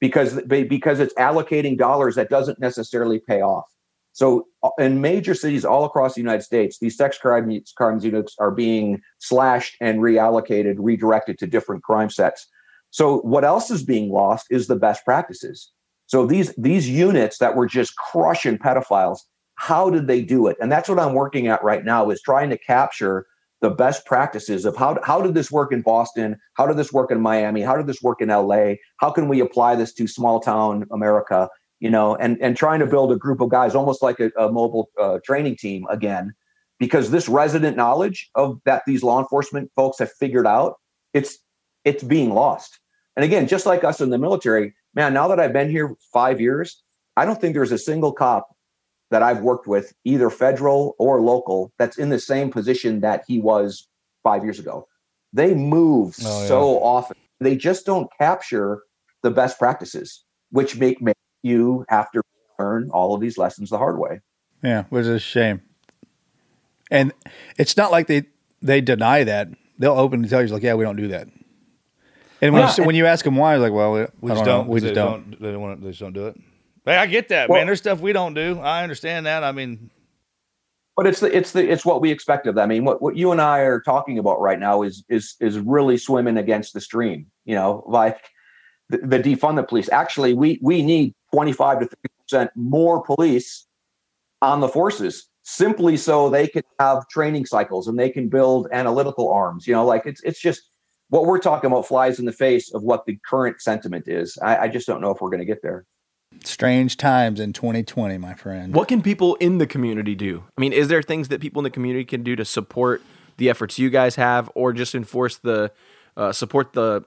[0.00, 3.64] because because it's allocating dollars that doesn't necessarily pay off.
[4.12, 8.36] So uh, in major cities all across the United States, these sex crime crimes units
[8.38, 12.46] are being slashed and reallocated, redirected to different crime sets.
[12.94, 15.68] So what else is being lost is the best practices.
[16.06, 19.18] So these these units that were just crushing pedophiles,
[19.56, 20.56] how did they do it?
[20.60, 23.26] And that's what I'm working at right now is trying to capture
[23.62, 26.36] the best practices of how how did this work in Boston?
[26.52, 27.62] How did this work in Miami?
[27.62, 28.74] How did this work in LA?
[28.98, 31.48] How can we apply this to small town America?
[31.80, 34.52] You know, and and trying to build a group of guys, almost like a, a
[34.52, 36.32] mobile uh, training team again,
[36.78, 40.76] because this resident knowledge of that these law enforcement folks have figured out,
[41.12, 41.38] it's
[41.84, 42.78] it's being lost.
[43.16, 46.40] And again, just like us in the military, man, now that I've been here five
[46.40, 46.82] years,
[47.16, 48.48] I don't think there's a single cop
[49.10, 53.38] that I've worked with, either federal or local, that's in the same position that he
[53.38, 53.86] was
[54.24, 54.88] five years ago.
[55.32, 56.48] They move Oh, yeah.
[56.48, 57.16] so often.
[57.40, 58.82] They just don't capture
[59.22, 62.22] the best practices, which make, make you have to
[62.58, 64.20] learn all of these lessons the hard way.
[64.62, 65.60] Yeah, which is a shame.
[66.90, 67.12] And
[67.58, 68.24] it's not like they
[68.62, 69.48] they deny that.
[69.78, 71.28] They'll openly tell you, like, yeah, we don't do that.
[72.44, 74.44] And when, Yeah, you, when you ask them why, like, well, we, we just don't.
[74.44, 74.72] don't, Know.
[74.72, 75.40] We they just don't.
[75.40, 76.36] they don't want they just don't do it
[76.84, 79.52] hey i get that Well- man there's stuff we don't do i understand that i
[79.52, 79.90] mean
[80.96, 82.64] But it's the it's the it's what we expect of them.
[82.70, 85.58] I mean, what, what you and I are talking about right now is is is
[85.58, 87.26] really swimming against the stream.
[87.46, 88.18] You know, like
[88.90, 89.88] the, the defund the police.
[89.90, 93.66] Actually, we we need twenty five to thirty percent more police
[94.40, 99.32] on the forces simply so they can have training cycles and they can build analytical
[99.32, 99.66] arms.
[99.66, 100.62] You know, like it's it's just
[101.08, 104.38] what we're talking about flies in the face of what the current sentiment is.
[104.42, 105.84] I, I just don't know if we're going to get there.
[106.42, 108.74] Strange times in 2020, my friend.
[108.74, 110.44] What can people in the community do?
[110.58, 113.02] I mean, is there things that people in the community can do to support
[113.36, 115.72] the efforts you guys have, or just enforce the
[116.16, 117.04] uh, support the,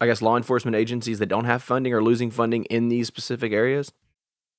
[0.00, 3.52] I guess, law enforcement agencies that don't have funding or losing funding in these specific
[3.52, 3.92] areas?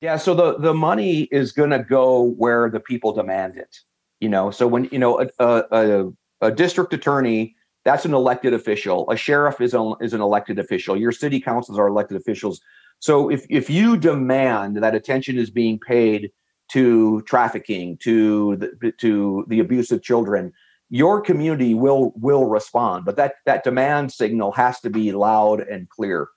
[0.00, 3.78] Yeah, so the the money is going to go where the people demand it.
[4.20, 7.54] You know, so when you know a, a, a, district attorney,
[7.84, 9.10] that's an elected official.
[9.10, 10.96] A sheriff is an, is an elected official.
[10.96, 12.60] Your city councils are elected officials.
[12.98, 16.30] So if if you demand that attention is being paid
[16.72, 20.52] to trafficking, to the, to the abuse of children,
[20.90, 23.04] your community will will respond.
[23.04, 26.28] But that that demand signal has to be loud and clear.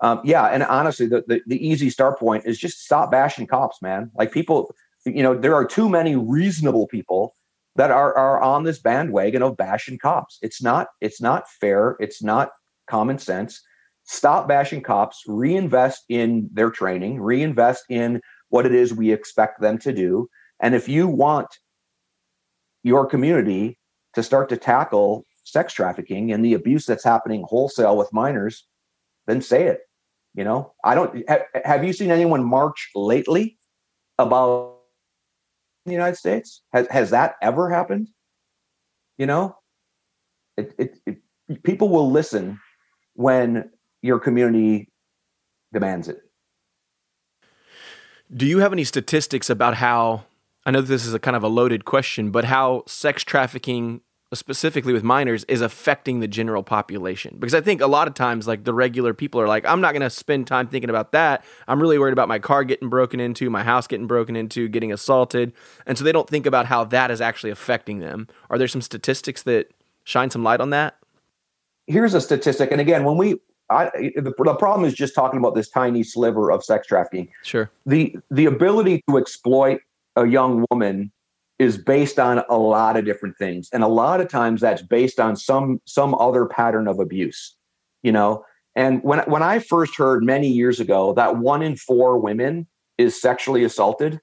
[0.00, 3.82] Um, yeah, and honestly, the, the the easy start point is just stop bashing cops,
[3.82, 4.10] man.
[4.16, 7.34] Like people, you know, there are too many reasonable people
[7.76, 10.38] that are are on this bandwagon of bashing cops.
[10.42, 11.96] It's not it's not fair.
[12.00, 12.50] It's not
[12.88, 13.60] common sense.
[14.04, 15.24] Stop bashing cops.
[15.26, 17.20] Reinvest in their training.
[17.20, 20.28] Reinvest in what it is we expect them to do.
[20.60, 21.48] And if you want
[22.82, 23.78] your community
[24.14, 28.66] to start to tackle sex trafficking and the abuse that's happening wholesale with minors,
[29.26, 29.80] then say it.
[30.34, 31.24] You know, I don't.
[31.28, 33.58] Ha, have you seen anyone march lately
[34.18, 34.78] about
[35.84, 36.62] the United States?
[36.72, 38.08] Has has that ever happened?
[39.16, 39.56] You know,
[40.56, 42.60] it, it, it people will listen
[43.14, 43.70] when
[44.02, 44.90] your community
[45.72, 46.20] demands it.
[48.34, 50.24] Do you have any statistics about how?
[50.66, 54.02] I know this is a kind of a loaded question, but how sex trafficking
[54.34, 57.36] specifically with minors is affecting the general population.
[57.38, 59.92] Because i think a lot of times like the regular people are like i'm not
[59.92, 61.44] going to spend time thinking about that.
[61.66, 64.92] I'm really worried about my car getting broken into my house getting broken into getting
[64.92, 65.52] assaulted.
[65.86, 68.28] And so they don't think about how that is actually affecting them.
[68.50, 69.70] Are there some statistics that
[70.04, 70.98] shine some light on that?
[71.86, 73.36] Here's a statistic and again when we
[73.70, 77.28] I, the, the problem is just talking about this tiny sliver of sex trafficking.
[77.42, 77.70] Sure.
[77.86, 79.80] The the ability to exploit
[80.16, 81.12] a young woman
[81.58, 83.68] is based on a lot of different things.
[83.72, 87.56] And a lot of times that's based on some some other pattern of abuse
[88.02, 88.44] you know?
[88.76, 92.66] And when when i first heard many years ago that one in four women
[92.96, 94.20] is sexually assaulted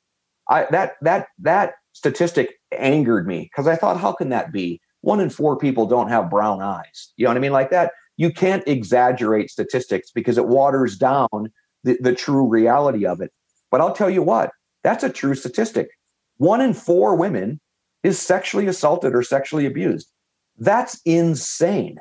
[0.50, 4.80] i that that that statistic angered me because i thought how can that be?
[5.02, 7.14] One in four people don't have brown eyes.
[7.18, 7.52] You know what i mean?
[7.52, 11.52] Like that you can't exaggerate statistics because it waters down
[11.84, 13.32] the, the true reality of it.
[13.72, 14.52] But i'll tell you what
[14.84, 15.90] that's a true statistic
[16.38, 17.60] one in four women
[18.04, 20.12] is sexually assaulted or sexually abused.
[20.58, 22.00] That's insane.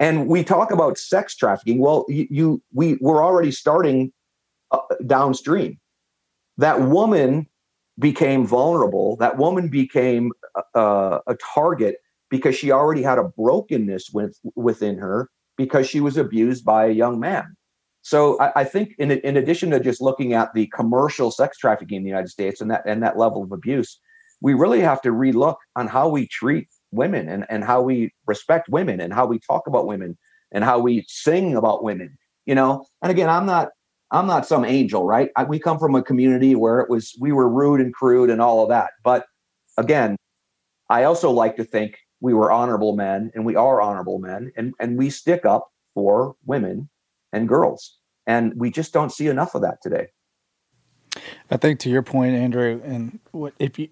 [0.00, 1.78] And we talk about sex trafficking.
[1.78, 4.12] Well, you, you we we're already starting
[4.70, 5.78] uh, downstream.
[6.58, 7.46] That woman
[7.98, 9.16] became vulnerable.
[9.16, 10.32] That woman became
[10.74, 11.96] uh, a target
[12.30, 16.92] because she already had a brokenness with, within her because she was abused by a
[16.92, 17.54] young man.
[18.02, 21.98] So I, I, think in in addition to just looking at the commercial sex trafficking
[21.98, 23.98] in the United States and that and that level of abuse,
[24.40, 28.68] we really have to relook on how we treat women and, and how we respect
[28.68, 30.18] women and how we talk about women
[30.50, 32.18] and how we sing about women.
[32.44, 33.68] You know, and again, I'm not
[34.10, 35.30] I'm not some angel, right?
[35.36, 38.42] I, we come from a community where it was we were rude and crude and
[38.42, 38.90] all of that.
[39.04, 39.26] But
[39.78, 40.16] again,
[40.90, 44.74] I also like to think we were honorable men and we are honorable men and
[44.80, 46.88] and we stick up for women
[47.32, 47.98] and girls.
[48.26, 50.08] And we just don't see enough of that today.
[51.50, 53.88] I think to your point, Andrew, and what if you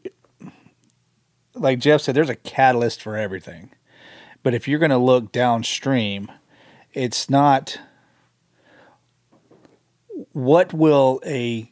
[1.55, 3.71] like Jeff said, there's a catalyst for everything.
[4.43, 6.31] But if you're going to look downstream,
[6.95, 7.79] it's not
[10.33, 11.71] what will a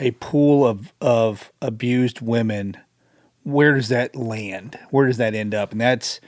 [0.00, 2.76] a pool of of abused women
[3.44, 4.78] where does that land?
[4.90, 5.70] Where does that end up?
[5.72, 6.20] And that's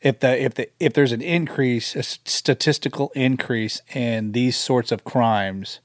[0.00, 5.04] if the if the if there's an increase, a statistical increase in these sorts of
[5.04, 5.80] crimes,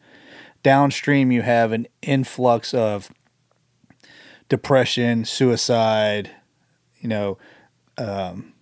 [0.61, 3.11] downstream you have an influx of
[4.49, 6.31] depression, suicide,
[6.99, 7.37] you know,
[7.97, 8.53] um,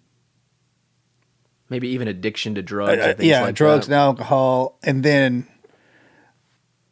[1.69, 3.01] maybe even addiction to drugs.
[3.01, 3.93] Uh, yeah, like drugs that.
[3.93, 5.47] and alcohol, and then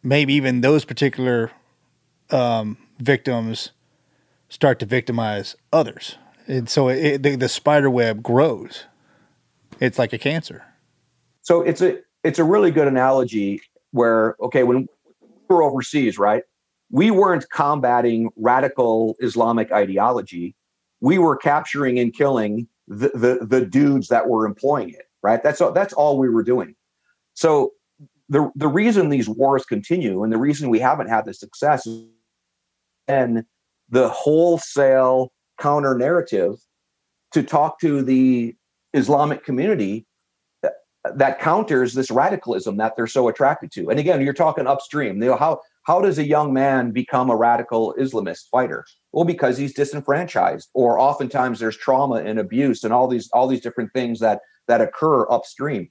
[0.04, 1.52] maybe even those particular
[2.30, 3.72] um, victims
[4.50, 6.16] start to victimize others,
[6.50, 8.86] and so it, the, the spider web grows.
[9.80, 10.66] It's like a cancer.
[11.44, 14.88] So it's a it's a really good analogy where okay when we
[15.48, 16.44] were overseas, right?
[16.92, 20.56] We weren't combating radical Islamic ideology.
[21.02, 25.42] We were capturing and killing the the, the dudes that were employing it, right?
[25.42, 26.76] That's all, that's all we were doing.
[27.36, 27.72] So
[28.28, 31.88] the the reason these wars continue and the reason we haven't had the success
[33.08, 33.44] and
[33.90, 36.56] the wholesale counter narrative
[37.34, 38.56] to talk to the
[38.94, 40.06] Islamic community
[41.16, 43.90] that, counters this radicalism that they're so attracted to.
[43.90, 45.22] And again, you're talking upstream.
[45.22, 48.86] You know, how how does a young man become a radical Islamist fighter?
[49.12, 53.62] Well, because he's disenfranchised, or oftentimes there's trauma and abuse and all these all these
[53.62, 55.90] different things that that occur upstream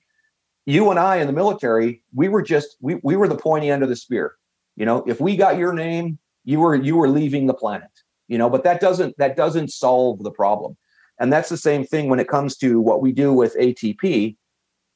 [0.69, 3.83] you and I in the military, we were just we we were the pointy end
[3.83, 4.35] of the spear.
[4.77, 7.89] You know, if we got your name, you were you were leaving the planet.
[8.29, 10.77] You know, but that doesn't that doesn't solve the problem.
[11.21, 14.37] And that's the same thing when it comes to what we do with ATP.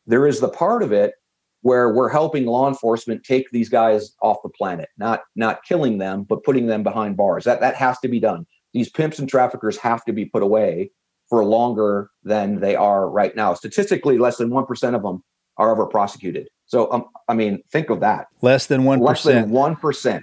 [0.06, 1.14] There is the part of it
[1.62, 6.24] where we're helping law enforcement take these guys off the planet, not not killing them,
[6.24, 7.44] but putting them behind bars.
[7.44, 8.46] That that has to be done.
[8.72, 10.90] These pimps and traffickers have to be put away
[11.28, 13.54] for longer than they are right now.
[13.54, 15.22] Statistically, less than 1% of them
[15.56, 16.48] are ever prosecuted.
[16.66, 18.26] So, um, I mean, think of that.
[18.42, 19.00] Less than 1%.
[19.00, 20.22] Less than 1%.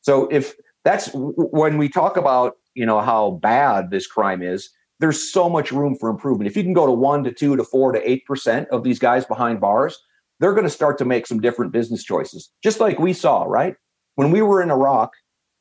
[0.00, 0.54] So, if
[0.84, 4.70] that's when we talk about, you know, how bad this crime is,
[5.00, 6.48] there's so much room for improvement.
[6.48, 9.24] If you can go to one to two to four to 8% of these guys
[9.24, 9.98] behind bars,
[10.38, 13.76] they're going to start to make some different business choices, just like we saw, right?
[14.16, 15.12] When we were in Iraq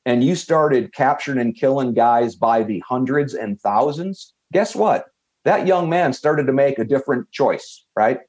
[0.06, 5.06] and you started capturing and killing guys by the hundreds and thousands, guess what?
[5.46, 8.20] That young man started to make a different choice, right?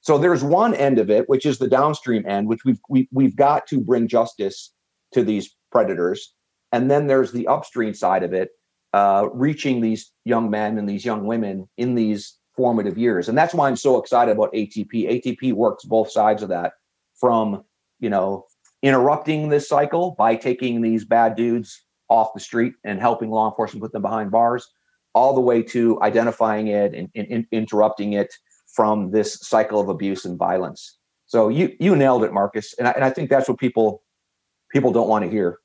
[0.00, 3.36] So there's one end of it, which is the downstream end, which we've we, we've
[3.36, 4.72] got to bring justice
[5.12, 6.34] to these predators,
[6.72, 8.50] and then there's the upstream side of it,
[8.92, 13.54] uh, reaching these young men and these young women in these formative years, and that's
[13.54, 14.92] why I'm so excited about ATP.
[14.92, 16.72] ATP works both sides of that,
[17.18, 17.64] from
[18.00, 18.46] you know
[18.82, 23.82] interrupting this cycle by taking these bad dudes off the street and helping law enforcement
[23.82, 24.68] put them behind bars,
[25.14, 28.34] all the way to identifying it and, and, and interrupting it
[28.74, 30.98] from this cycle of abuse and violence.
[31.26, 34.02] So you you nailed it, Marcus, and I, and I think that's what people
[34.70, 35.58] people don't want to hear.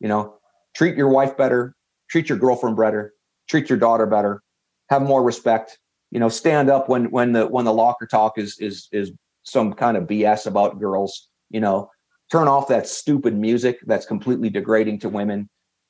[0.00, 0.36] You know,
[0.74, 1.74] treat your wife better,
[2.10, 3.12] treat your girlfriend better,
[3.48, 4.42] treat your daughter better,
[4.90, 5.78] have more respect.
[6.10, 9.12] You know, stand up when when the when the locker talk is is is
[9.42, 11.28] some kind of BS about girls.
[11.50, 11.90] You know,
[12.30, 15.48] turn off that stupid music that's completely degrading to women.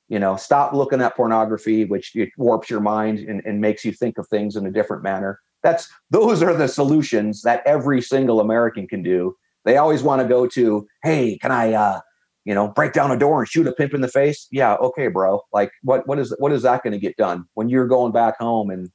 [0.08, 3.92] You know, stop looking at pornography, which it warps your mind and, and makes you
[3.92, 8.38] think of things in a different manner that's those are the solutions that every single
[8.38, 9.34] American can do.
[9.64, 12.00] They always want to go to, hey, can I uh,
[12.44, 14.46] you know, break down a door and shoot a pimp in the face?
[14.50, 15.40] Yeah, okay, bro.
[15.52, 18.38] Like what what is what is that going to get done when you're going back
[18.38, 18.90] home and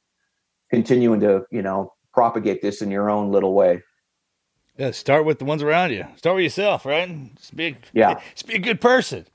[0.70, 3.82] continuing to, you know, propagate this in your own little way?
[4.76, 6.06] Yeah, start with the ones around you.
[6.16, 7.34] Start with yourself, right?
[7.36, 8.20] Just be, yeah.
[8.34, 9.26] just be a good person.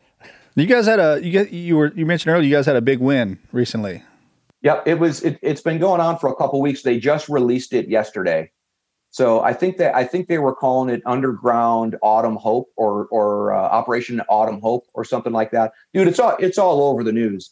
[0.55, 2.81] You guys had a you get you were you mentioned earlier you guys had a
[2.81, 4.03] big win recently.
[4.61, 5.21] Yep, it was.
[5.21, 6.81] It, has been going on for a couple weeks.
[6.81, 8.49] They just released it yesterday,
[9.15, 13.53] so I think that I think they were calling it Underground Autumn Hope or or
[13.53, 15.71] uh, Operation Autumn Hope or something like that.
[15.93, 17.49] Dude, it's all it's all over the news.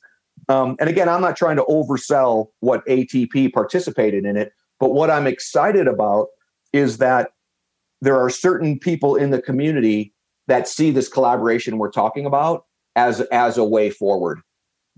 [0.50, 5.10] Um, and again, I'm not trying to oversell what ATP participated in it, but what
[5.10, 6.28] I'm excited about
[6.74, 7.30] is that
[8.02, 10.14] there are certain people in the community
[10.48, 12.66] that see this collaboration we're talking about
[12.98, 14.42] as as a way forward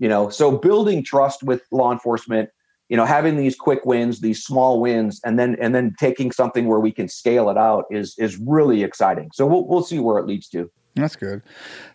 [0.00, 2.50] you know so building trust with law enforcement
[2.88, 6.66] you know having these quick wins these small wins and then and then taking something
[6.66, 9.30] where we can scale it out is is really exciting.
[9.34, 10.70] So we'll, we'll see where it leads to.
[10.94, 11.42] That's good.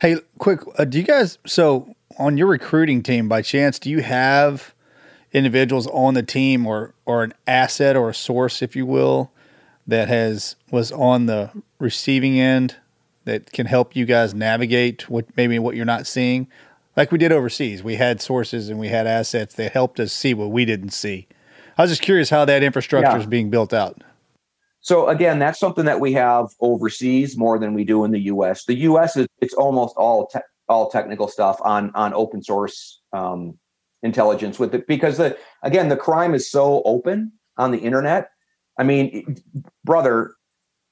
[0.01, 4.01] Hey quick uh, do you guys so on your recruiting team by chance do you
[4.01, 4.73] have
[5.31, 9.31] individuals on the team or or an asset or a source if you will
[9.87, 12.75] that has was on the receiving end
[13.25, 16.47] that can help you guys navigate what maybe what you're not seeing
[16.95, 17.83] like we did overseas.
[17.83, 21.27] We had sources and we had assets that helped us see what we didn't see.
[21.77, 23.19] I was just curious how that infrastructure yeah.
[23.19, 24.03] is being built out.
[24.81, 28.65] So again, that's something that we have overseas more than we do in the U.S.
[28.65, 29.15] The U.S.
[29.15, 33.57] is it's almost all te- all technical stuff on on open source um,
[34.01, 38.29] intelligence with it because the again the crime is so open on the internet.
[38.79, 39.37] I mean,
[39.83, 40.33] brother,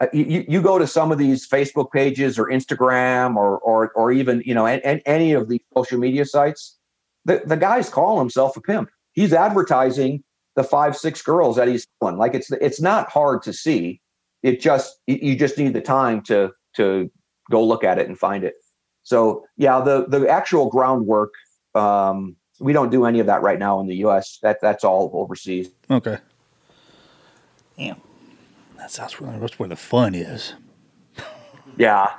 [0.01, 4.11] uh, you, you go to some of these Facebook pages or Instagram or or or
[4.11, 6.77] even you know and, any of the social media sites,
[7.25, 8.89] the, the guy's calling himself a pimp.
[9.11, 10.23] He's advertising
[10.55, 12.17] the five six girls that he's selling.
[12.17, 14.01] Like it's it's not hard to see.
[14.41, 17.11] It just you just need the time to to
[17.51, 18.53] go look at it and find it.
[19.03, 21.33] So yeah, the the actual groundwork,
[21.75, 24.39] um, we don't do any of that right now in the U.S.
[24.43, 25.69] That that's all overseas.
[25.91, 26.17] Okay.
[27.77, 28.01] Damn.
[28.79, 30.53] That sounds really, that's where the fun is.
[31.77, 32.11] Yeah.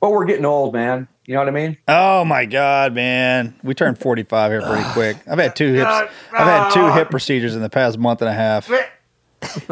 [0.00, 1.08] But we're getting old, man.
[1.26, 1.76] You know what I mean?
[1.88, 3.54] Oh my god, man!
[3.62, 5.16] We turned forty-five here pretty quick.
[5.28, 5.88] I've had two hips.
[5.88, 8.68] I've had two hip procedures in the past month and a half.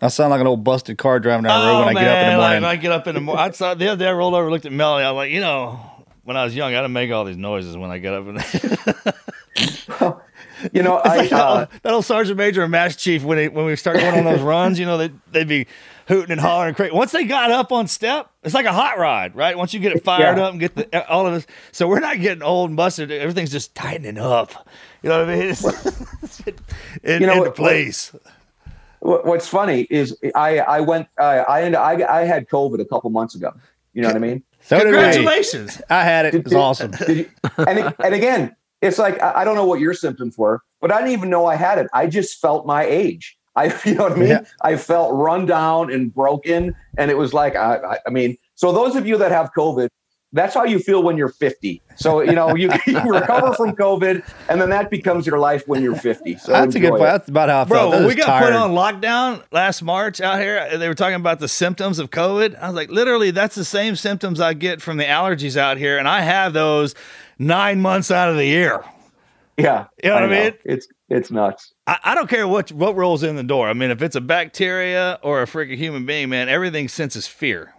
[0.00, 2.08] I sound like an old busted car driving down the road when I oh, get
[2.08, 2.40] up in the Oh, morning.
[2.40, 3.44] Like, when I get up in the morning.
[3.44, 5.04] I saw the other day I rolled over, looked at Melanie.
[5.04, 5.80] I was like, you know,
[6.24, 8.26] when I was young, I didn't make all these noises when I get up.
[8.26, 8.38] And
[10.72, 13.22] You know, It's I like that, uh, old, that old sergeant major and mass chief
[13.24, 15.66] when they when we start going on those runs, you know, they they'd be
[16.08, 16.92] hooting and hollering and crazy.
[16.94, 19.56] Once they got up on step, it's like a hot rod, right?
[19.58, 20.44] Once you get it fired Yeah.
[20.44, 23.10] up and get the all of us, so we're not getting old and busted.
[23.10, 24.66] Everything's just tightening up.
[25.02, 25.48] You know what I mean?
[25.50, 26.40] It's, it's
[27.04, 28.12] in, You know into place.
[29.00, 32.84] what- what's funny is I I went uh, I ended, I I had COVID a
[32.84, 33.52] couple months ago.
[33.94, 34.42] You know what I mean?
[34.60, 34.78] So.
[34.80, 35.80] Congratulations.
[35.88, 36.34] I had it.
[36.34, 36.90] It was Did- awesome.
[36.92, 40.62] Did you, and and again, it's like I I don't know what your symptoms were,
[40.80, 41.88] but I didn't even know I had it.
[41.92, 43.36] I just felt my age.
[43.56, 44.28] I, you know what I mean?
[44.28, 44.44] Yeah.
[44.62, 48.72] I felt run down and broken, and it was like I, I, I mean, so
[48.72, 49.88] those of you that have COVID,
[50.32, 51.80] that's how you feel when you're 50.
[51.96, 55.82] So you know you, you recover from COVID, and then that becomes your life when
[55.82, 56.36] you're 50.
[56.36, 57.02] So That's a good point.
[57.02, 57.06] it.
[57.06, 57.92] That's about how I Bro, felt.
[57.92, 58.52] I when was we got tired.
[58.52, 62.60] put on lockdown last March out here, they were talking about the symptoms of COVID.
[62.60, 65.98] I was like, literally, that's the same symptoms I get from the allergies out here,
[65.98, 66.94] and I have those
[67.38, 68.84] nine months out of the year.
[69.56, 70.42] Yeah, You know what I know.
[70.44, 70.54] mean?
[70.64, 71.72] It's it's nuts.
[71.86, 73.68] I, I don't care what what rolls in the door.
[73.68, 77.74] I mean, if it's a bacteria or a freaking human being, man, everything senses fear.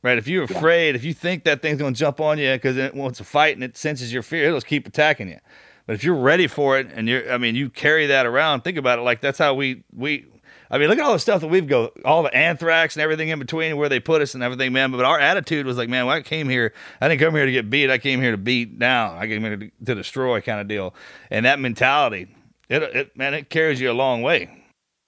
[0.00, 0.16] Right?
[0.16, 3.18] If you're afraid, if you think that thing's gonna jump on you because it wants
[3.18, 5.38] to fight and it senses your fear, it'll keep attacking you.
[5.86, 8.60] But if you're ready for it and you're, I mean, you carry that around.
[8.60, 10.26] Think about it like that's how we we.
[10.70, 13.28] I mean, look at all the stuff that we've go, all the anthrax and everything
[13.28, 14.90] in between, where they put us and everything, man.
[14.90, 17.52] But our attitude was like, man, when I came here, I didn't come here to
[17.52, 17.90] get beat.
[17.90, 19.16] I came here to beat down.
[19.16, 20.94] I came here to, to destroy, kind of deal.
[21.30, 22.28] And that mentality,
[22.68, 24.50] it, it man, it carries you a long way.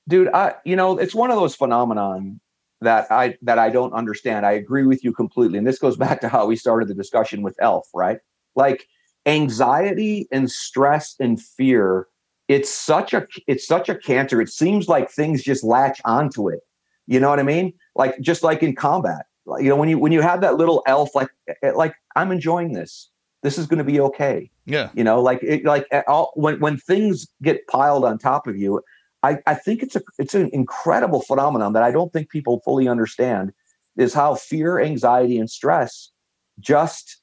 [0.09, 2.41] dude i you know it's one of those phenomenon
[2.81, 6.21] that i that i don't understand i agree with you completely and this goes back
[6.21, 8.19] to how we started the discussion with elf right
[8.57, 8.87] like
[9.27, 12.07] anxiety and stress and fear
[12.51, 14.41] it's such a it's such a cancer.
[14.41, 16.61] It seems like things just latch onto it.
[17.07, 17.73] You know what i mean?
[17.95, 19.27] Like just like in combat.
[19.47, 21.29] Like, you know when you when you have that little elf like
[21.63, 23.09] eh, like i'm enjoying this.
[23.43, 24.51] This is going to be okay.
[24.67, 24.91] Yeah.
[24.95, 28.83] you know like it, like all, when when things get piled on top of you
[29.23, 32.89] I, I think it's a it's an incredible phenomenon that I don't think people fully
[32.89, 33.53] understand
[33.97, 36.11] is how fear, anxiety, and stress
[36.59, 37.21] just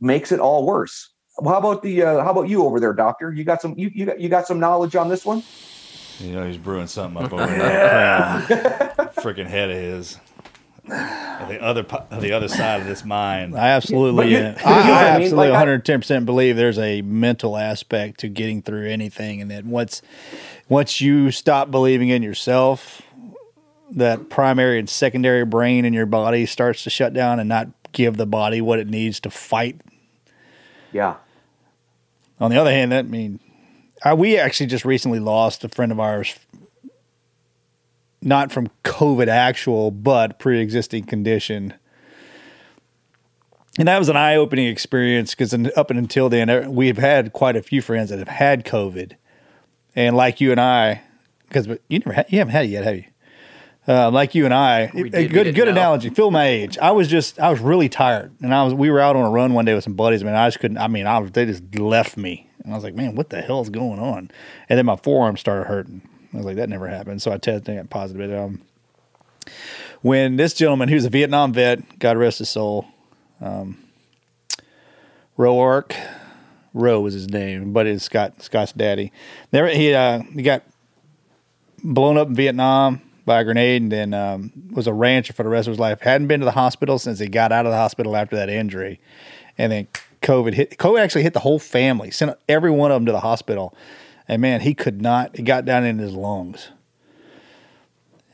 [0.00, 1.12] makes it all worse.
[1.40, 3.32] Well, how about the uh, how about you over there, doctor?
[3.32, 5.42] You got some you you got you got some knowledge on this one?
[6.18, 9.12] You know, he's brewing something up over there.
[9.18, 10.18] Freaking head of his.
[10.84, 11.82] The other
[12.18, 13.56] the other side of this mind.
[13.56, 15.22] I absolutely, But you- uh, you know I, I I mean?
[15.24, 20.02] absolutely 110 percent believe there's a mental aspect to getting through anything, and that once
[20.68, 23.02] once you stop believing in yourself,
[23.92, 28.16] that primary and secondary brain in your body starts to shut down and not give
[28.16, 29.80] the body what it needs to fight.
[30.90, 31.16] Yeah.
[32.40, 33.40] On the other hand, that mean,
[34.04, 36.36] I, we actually just recently lost a friend of ours,
[38.22, 41.74] not from COVID actual, but pre-existing condition.
[43.78, 47.62] And that was an eye-opening experience because up until then, uh, we've had quite a
[47.62, 49.12] few friends that have had COVID,
[49.94, 51.02] and like you and I,
[51.48, 53.04] because you never had, you haven't had it yet, have you?
[53.88, 55.70] Uh, like you and I, We a did, good good know.
[55.70, 56.10] analogy.
[56.10, 56.76] Feel my age.
[56.76, 59.30] I was just I was really tired, and I was we were out on a
[59.30, 60.22] run one day with some buddies.
[60.22, 60.76] Man, I just couldn't.
[60.76, 63.40] I mean, I was they just left me, and I was like, man, what the
[63.40, 64.30] hell is going on?
[64.68, 66.02] And then my forearm started hurting.
[66.34, 67.22] I was like, that never happened.
[67.22, 68.38] So I tested got positive.
[68.38, 68.60] Um,
[70.02, 72.86] when this gentleman, who's a Vietnam vet, God rest his soul,
[73.40, 73.82] um,
[75.38, 75.96] Roark,
[76.74, 79.12] Roe was his name, but it's Scott Scott's daddy.
[79.50, 80.62] There he uh, he got
[81.82, 85.48] blown up in Vietnam by a grenade and then um, was a rancher for the
[85.48, 86.00] rest of his life.
[86.00, 89.00] Hadn't been to the hospital since he got out of the hospital after that injury.
[89.56, 89.86] And then
[90.22, 90.78] COVID hit.
[90.78, 93.76] COVID actually hit the whole family, sent every one of them to the hospital.
[94.26, 96.70] And man, he could not, it got down in his lungs.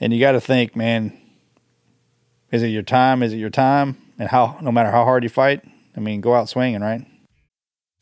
[0.01, 1.17] And you got to think, man,
[2.51, 3.23] is it your time?
[3.23, 3.97] Is it your time?
[4.19, 5.63] And how, no matter how hard you fight,
[5.97, 7.05] I mean, go out swinging, right?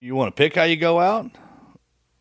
[0.00, 1.26] You want to pick how you go out?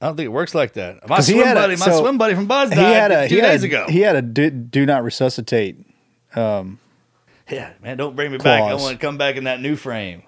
[0.01, 1.07] I don't think it works like that.
[1.07, 2.93] My 'Cause he swim had a- buddy, my so swim buddy from BUD/S He died
[2.93, 3.85] had a two he days had, ago.
[3.89, 5.77] He had a do, do not resuscitate.
[6.35, 6.79] Um,
[7.49, 8.61] yeah, man, don't bring me back.
[8.63, 10.23] I want to come back in that new frame.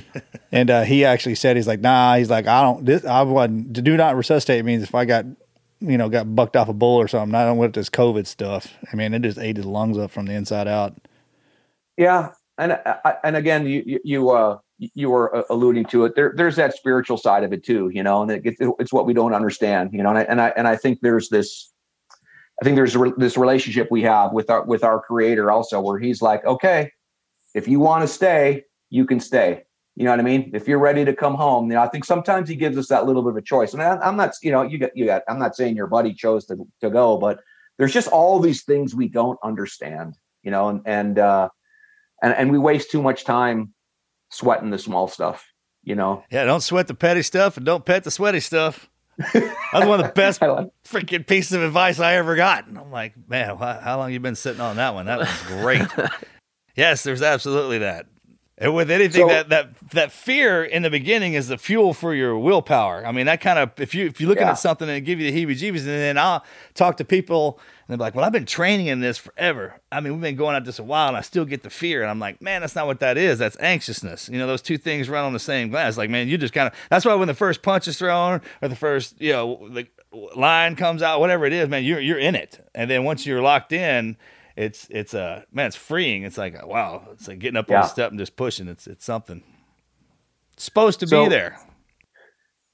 [0.52, 2.16] and uh, he actually said he's like, nah.
[2.16, 2.84] He's like, I don't.
[2.84, 3.74] This I wasn't.
[3.74, 5.24] To do not resuscitate means if I got,
[5.80, 7.34] you know, got bucked off a bull or something.
[7.34, 8.72] I don't want this COVID stuff.
[8.92, 10.94] I mean, it just ate his lungs up from the inside out.
[11.96, 12.78] Yeah, and
[13.22, 14.58] and again, you you- you uh
[14.94, 16.14] you were uh, alluding to it.
[16.14, 19.14] There there's that spiritual side of it too, you know, and it, it's what we
[19.14, 20.10] don't understand, you know.
[20.10, 21.72] And I and I and I think there's this,
[22.60, 25.98] I think there's re- this relationship we have with our with our Creator also, where
[25.98, 26.90] He's like, okay,
[27.54, 29.64] if you want to stay, you can stay.
[29.96, 30.50] You know what I mean?
[30.54, 33.06] If you're ready to come home, you know, I think sometimes He gives us that
[33.06, 33.74] little bit of a choice.
[33.74, 35.22] And I, I'm not, you know, you got you got.
[35.28, 37.40] I'm not saying your buddy chose to to go, but
[37.78, 41.18] there's just all these things we don't understand, you know, and and.
[41.18, 41.48] uh
[42.22, 43.71] and and we waste too much time
[44.32, 45.52] sweating the small stuff
[45.84, 48.88] you know Yeah, don't sweat the petty stuff and don't pet the sweaty stuff.
[49.18, 52.66] That's one of the best freaking pieces of advice I ever got.
[52.66, 55.06] And I'm like, man, how long you been sitting on that one?
[55.06, 55.86] That was great.
[56.76, 58.06] yes, there's absolutely that.
[58.62, 62.14] And with anything So- that that that fear in the beginning is the fuel for
[62.14, 63.04] your willpower.
[63.06, 64.52] I mean, that kind of if you if you're looking Yeah.
[64.52, 66.44] at something and give you the heebie-jeebies, and then I'll
[66.74, 67.58] talk to people
[67.88, 69.74] and they're like, "Well, I've been training in this forever.
[69.90, 72.00] I mean, we've been going at this a while, and I still get the fear."
[72.02, 73.38] And I'm like, "Man, that's not what that is.
[73.38, 74.28] That's anxiousness.
[74.32, 75.98] You know, those two things run on the same glass.
[75.98, 76.74] Like, man, you just kind of.
[76.88, 79.86] That's why when the first punch is thrown or the first you know the
[80.36, 82.64] line comes out, whatever it is, man, you're you're in it.
[82.74, 84.16] And then once you're locked in,
[84.64, 86.22] it's it's uh man, it's freeing.
[86.22, 88.68] It's like wow, it's like getting up on a step and just pushing.
[88.68, 89.42] It's it's something.
[90.54, 91.58] It's supposed to So- be there.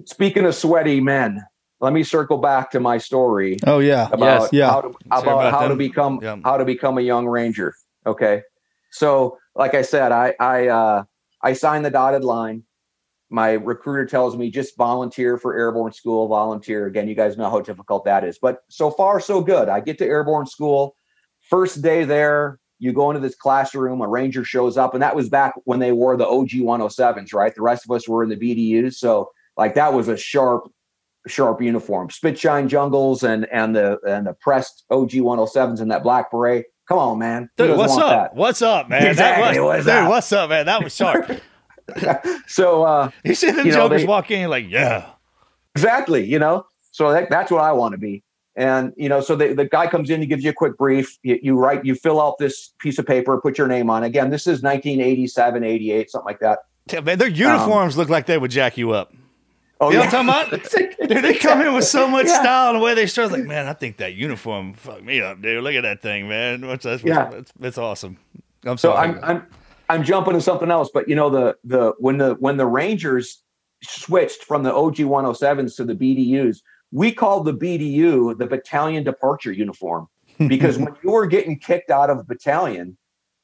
[0.04, 1.44] speaking of sweaty men
[1.80, 4.68] let me circle back to my story Oh yeah, about yeah.
[4.70, 6.36] how to, about, about how to become Yeah.
[6.44, 7.74] how to become a young ranger
[8.06, 8.42] okay
[8.92, 11.02] so like i said i i uh
[11.42, 12.62] i signed the dotted line
[13.30, 17.60] my recruiter tells me just volunteer for airborne school volunteer again you guys know how
[17.60, 20.94] difficult that is but so far so good i get to airborne school
[21.48, 25.28] first day there you go into this classroom a ranger shows up and that was
[25.28, 28.36] back when they wore the og 107s right the rest of us were in the
[28.36, 30.64] bdus so like that was a sharp
[31.26, 36.02] sharp uniform spit shine jungles and and the and the pressed og 107s and that
[36.02, 38.34] black beret come on man Dude, what's up?
[38.34, 39.06] What's up, man?
[39.06, 40.08] Exactly, That was, what's dude, up?
[40.08, 40.66] what's up, man?
[40.66, 41.30] That was sharp.
[42.46, 45.10] so uh you see them You know, jokers they- walk in like, yeah.
[45.74, 46.64] Exactly, you know.
[46.92, 48.22] So that, that's what I want to be.
[48.58, 51.16] And you know, so the, the guy comes in, he gives you a quick brief.
[51.22, 54.02] You, you write, you fill out this piece of paper, put your name on.
[54.02, 56.58] Again, this is 1987, 88, something like that.
[56.92, 59.14] Yeah, man, their uniforms look like they would jack you up.
[59.80, 60.06] Oh, You know yeah.
[60.10, 61.08] what I'm talking about?
[61.08, 62.40] Dude, they come in with so much Yeah.
[62.40, 63.30] style and the way they dress.
[63.30, 65.62] Like, man, I think that uniform fucked me up, dude.
[65.62, 66.66] Look at that thing, man.
[66.66, 67.30] What's that's, Yeah.
[67.30, 68.16] it's, it's awesome.
[68.64, 68.92] I'm so.
[68.94, 69.46] I'm I'm
[69.88, 73.40] I'm jumping to something else, but you know the the when the when the Rangers
[73.84, 76.58] switched from the OG 107s to the BDUs,
[76.92, 80.06] we called the BDU the battalion departure uniform
[80.48, 82.96] because when you were getting kicked out of battalion,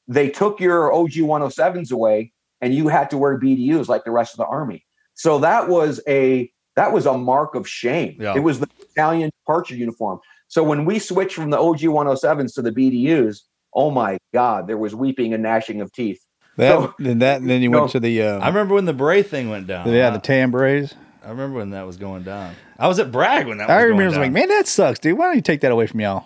[0.07, 2.31] they took your OG 107s away
[2.61, 4.85] and you had to wear BDUs like the rest of the army.
[5.13, 8.17] So that was a that was a mark of shame.
[8.19, 8.35] Yeah.
[8.35, 10.19] It was the battalion departure uniform.
[10.47, 13.39] So when we switched from the OG 107s to the BDUs,
[13.73, 16.21] oh my God, there was weeping and gnashing of teeth.
[16.57, 17.81] That So- and that and then you No.
[17.81, 19.89] went to the uh, I remember when the beret thing went down.
[19.91, 20.95] yeah I, the tan berets.
[21.25, 22.53] I remember when that was going down.
[22.77, 24.23] I was at Bragg when that I was remember I going was down.
[24.23, 25.17] like, man, that sucks, dude.
[25.17, 26.25] Why don't you take that away from y'all?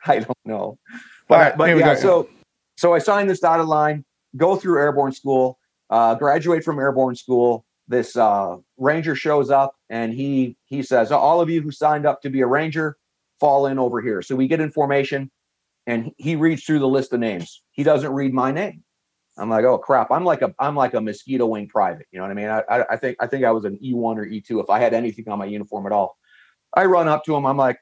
[0.06, 0.78] I don't know.
[1.28, 2.28] But, right, but yeah, so
[2.76, 4.04] so I signed this dotted line,
[4.36, 5.58] go through airborne school,
[5.90, 7.64] uh, graduate from airborne school.
[7.88, 12.22] This uh, ranger shows up and he he says, "All of you who signed up
[12.22, 12.96] to be a ranger,
[13.38, 15.30] fall in over here." So we get information,
[15.86, 17.62] and he reads through the list of names.
[17.72, 18.82] He doesn't read my name.
[19.36, 22.06] I'm like, "Oh crap!" I'm like a I'm like a mosquito wing private.
[22.12, 22.48] You know what I mean?
[22.48, 24.94] I I, I think I think I was an E1 or E2 if I had
[24.94, 26.16] anything on my uniform at all.
[26.74, 27.44] I run up to him.
[27.44, 27.78] I'm like,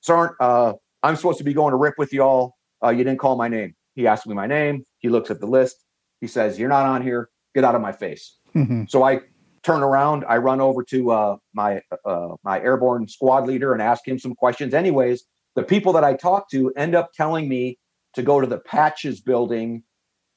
[0.00, 0.72] Sergeant, uh,
[1.06, 2.54] I'm supposed to be going to rip with y'all.
[2.84, 3.74] Uh, you didn't call my name.
[3.94, 4.84] He asked me my name.
[4.98, 5.76] He looks at the list.
[6.20, 7.28] He says, You're not on here.
[7.54, 8.36] Get out of my face.
[8.54, 8.90] Mhm.
[8.90, 9.20] So I
[9.62, 10.24] turn around.
[10.28, 14.34] I run over to uh, my uh, my airborne squad leader and ask him some
[14.34, 14.74] questions.
[14.74, 17.78] Anyways, the people that I talk to end up telling me
[18.14, 19.82] to go to the Patches building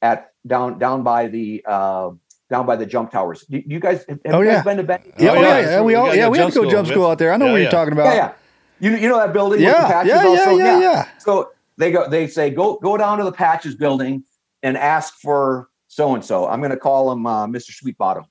[0.01, 2.11] at down down by the uh,
[2.49, 3.43] down by the jump towers.
[3.49, 4.63] You, you guys have Oh, you guys yeah.
[4.63, 5.01] been to Ben?
[5.17, 6.95] Yeah, Oh, oh, yeah, yeah, we We all yeah we have to go jump school.
[7.01, 7.33] school out there.
[7.33, 8.05] I know Yeah, what you're talking about.
[8.05, 8.33] Yeah, yeah.
[8.79, 11.07] You, you know that building with the yeah, yeah, yeah, yeah, yeah.
[11.19, 14.23] So they go, they say, go, go down to the patches building
[14.63, 16.47] and ask for so and so.
[16.47, 17.71] I'm going to call him uh, Mr.
[17.71, 18.25] Sweetbottom.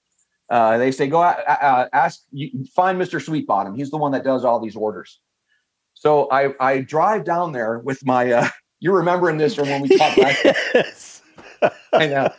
[0.51, 3.23] Uh, they say, go uh, uh, ask, you, find Mr.
[3.25, 3.77] Sweetbottom.
[3.77, 5.21] He's the one that does all these orders.
[5.95, 8.33] So I, I drive down there with my.
[8.33, 8.49] Uh,
[8.81, 10.45] you're remembering this from when we talked last.
[10.75, 11.23] Yes.
[11.93, 12.31] I know.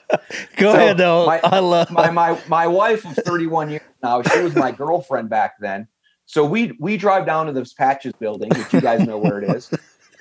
[0.55, 1.25] Go So, ahead though.
[1.25, 4.21] my- I love my my my wife of 31 years now.
[4.21, 5.89] She was my girlfriend back then.
[6.29, 9.49] So we we drive down to this Patches building, which you guys know where it
[9.49, 9.71] is.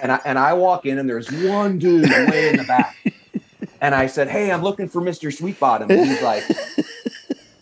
[0.01, 2.97] And I and I walk in and there's one dude way in the back.
[3.83, 5.31] And I said, "Hey, I'm looking for Mr.
[5.31, 6.45] Sweetbottom." And he's like,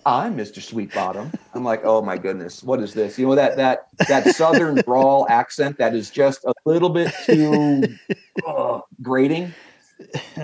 [0.06, 0.60] "I'm Mr.
[0.60, 4.76] Sweetbottom." I'm like, "Oh my goodness, what is this?" You know that that that southern
[4.76, 7.82] drawl accent that is just a little bit too
[8.46, 9.52] uh, grating.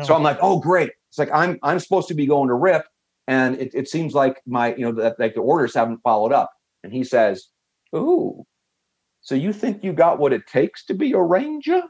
[0.02, 2.84] So I'm like, "Oh, great." It's like I'm I'm supposed to be going to rip,
[3.28, 6.50] and it, it seems like my you know that like the orders haven't followed up.
[6.84, 7.46] And he says,
[7.94, 8.44] "Ooh,
[9.20, 11.82] so you think you got what it takes to be a ranger?"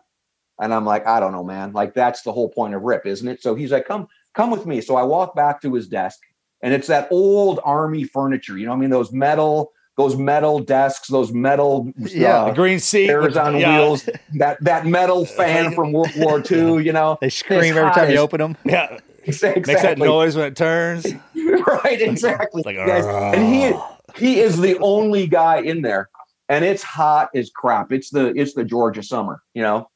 [0.61, 1.73] And I'm like, I don't know, man.
[1.73, 3.43] Like that's the whole point of RIP, isn't it?
[3.43, 4.81] So he's like, come, come with me.
[4.81, 6.21] So I walk back to his desk,
[6.63, 8.57] and it's that old army furniture.
[8.59, 12.55] You know, what I mean, those metal, those metal desks, those metal, Yeah, The uh,
[12.55, 16.85] green seat chairs on yeah, wheels, that that metal fan from World War II.
[16.85, 18.57] You know, They scream every time you open them.
[18.65, 19.73] Yeah, exactly.
[19.73, 21.07] makes that noise when it turns.
[21.35, 22.63] right, exactly.
[22.65, 23.05] Like, Yes.
[23.35, 23.75] And he
[24.17, 26.11] he is the only guy in there,
[26.49, 27.93] and it's hot as crap.
[27.93, 29.89] It's the it's the Georgia summer, you know.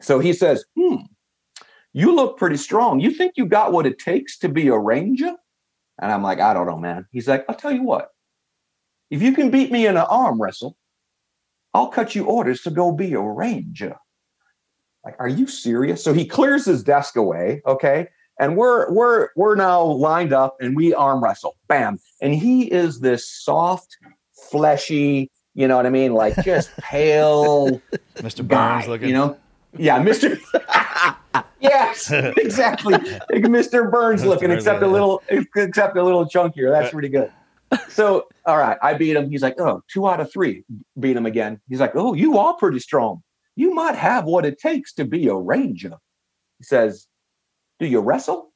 [0.00, 0.96] So he says, "Hmm,
[1.92, 3.00] you look pretty strong.
[3.00, 5.34] You think you got what it takes to be a ranger?"
[6.00, 8.10] And I'm like, "I don't know, man." He's like, "I'll tell you what.
[9.10, 10.76] If you can beat me in an arm wrestle,
[11.74, 13.96] I'll cut you orders to go be a ranger."
[15.04, 16.04] Like, are you serious?
[16.04, 18.08] So he clears his desk away, okay?
[18.40, 21.56] And we're we're we're now lined up and we arm wrestle.
[21.68, 21.98] Bam.
[22.20, 23.96] And he is this soft,
[24.50, 26.14] fleshy, you know what I mean?
[26.14, 27.80] Like just pale
[28.16, 28.46] Mr.
[28.46, 29.08] guy, Burns looking.
[29.08, 29.36] you know?
[29.76, 30.40] Yeah, Mr.
[31.60, 32.94] yes, exactly.
[32.94, 33.90] Like Mr.
[33.90, 36.70] Burns looking, except a little except a little chunkier.
[36.70, 37.30] That's pretty good.
[37.88, 39.30] So, all right, I beat him.
[39.30, 40.64] He's like, oh, two out of three.
[40.98, 41.60] Beat him again.
[41.68, 43.22] He's like, oh, you are pretty strong.
[43.54, 45.94] You might have what it takes to be a ranger.
[46.58, 47.06] He says,
[47.80, 48.52] do you wrestle?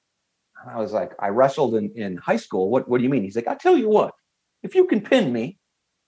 [0.63, 2.71] And I was like, I wrestled in, in high school.
[2.71, 3.25] What, what do you mean?
[3.25, 4.15] He's like, I'll tell you what,
[4.63, 5.59] if you can pin me,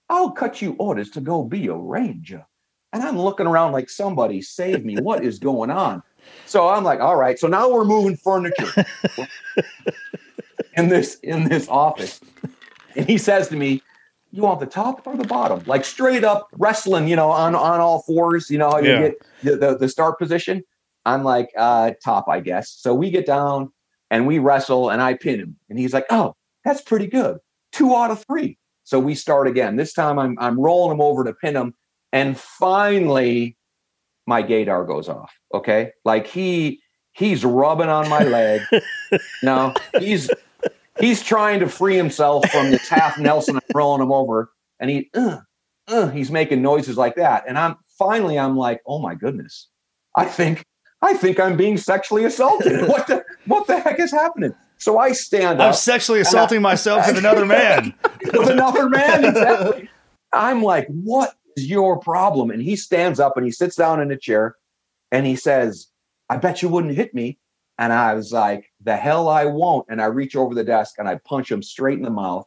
[0.09, 2.47] I'll cut you orders to go be a ranger.
[2.93, 4.97] And I'm looking around like somebody save me.
[4.97, 6.03] What is going on?
[6.45, 7.39] So I'm like, all right.
[7.39, 8.87] So now we're moving furniture
[10.77, 12.21] in this in this office.
[12.95, 13.83] And he says to me,
[14.31, 15.63] You want the top or the bottom?
[15.67, 19.15] Like straight up wrestling, you know, on on all fours, you know, how you get
[19.43, 20.63] the, the, the start position.
[21.07, 22.71] I'm like, uh, top, I guess.
[22.71, 23.73] So we get down
[24.11, 25.57] and we wrestle and I pin him.
[25.71, 26.35] And he's like, Oh,
[26.65, 27.39] that's pretty good.
[27.73, 28.59] Two out of three.
[28.85, 29.77] So we start again.
[29.77, 31.75] This time I'm I'm rolling him over to pin him.
[32.13, 33.57] And finally,
[34.27, 35.33] my gaydar goes off.
[35.55, 35.93] Okay.
[36.05, 36.81] Like he
[37.13, 38.63] he's rubbing on my leg.
[39.43, 40.29] no, he's
[40.99, 44.51] he's trying to free himself from this half Nelson I'm rolling him over.
[44.81, 45.39] And he uh,
[45.89, 47.45] uh, he's making noises like that.
[47.47, 49.69] And I'm finally I'm like, oh my goodness.
[50.17, 50.65] I think
[51.03, 52.89] I think I'm being sexually assaulted.
[52.89, 54.55] what the what the heck is happening?
[54.79, 55.69] So I stand up.
[55.69, 57.95] I'm sexually assaulting myself with another man.
[58.25, 59.25] with another man.
[59.25, 59.89] Exactly.
[60.33, 62.51] I'm like, what is your problem?
[62.51, 64.57] And he stands up and he sits down in a chair
[65.13, 65.89] And he says,
[66.29, 67.39] I bet you wouldn't hit me.
[67.79, 69.87] And I was like, the hell I won't.
[69.89, 72.47] And I reach over the desk and I punch him straight in the mouth.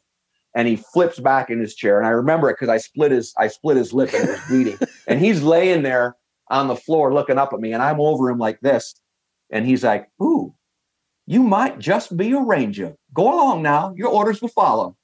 [0.56, 1.98] And he flips back in his chair.
[1.98, 4.48] And I remember it because I split his I split his lip and it was
[4.48, 4.78] bleeding.
[5.08, 6.16] and he's laying there
[6.50, 7.74] on the floor looking up at me.
[7.74, 8.96] And I'm over him like this.
[9.50, 10.54] And he's like, Ooh,
[11.28, 12.96] you might just be a ranger.
[13.14, 13.94] Go along now.
[13.96, 14.96] Your orders will follow.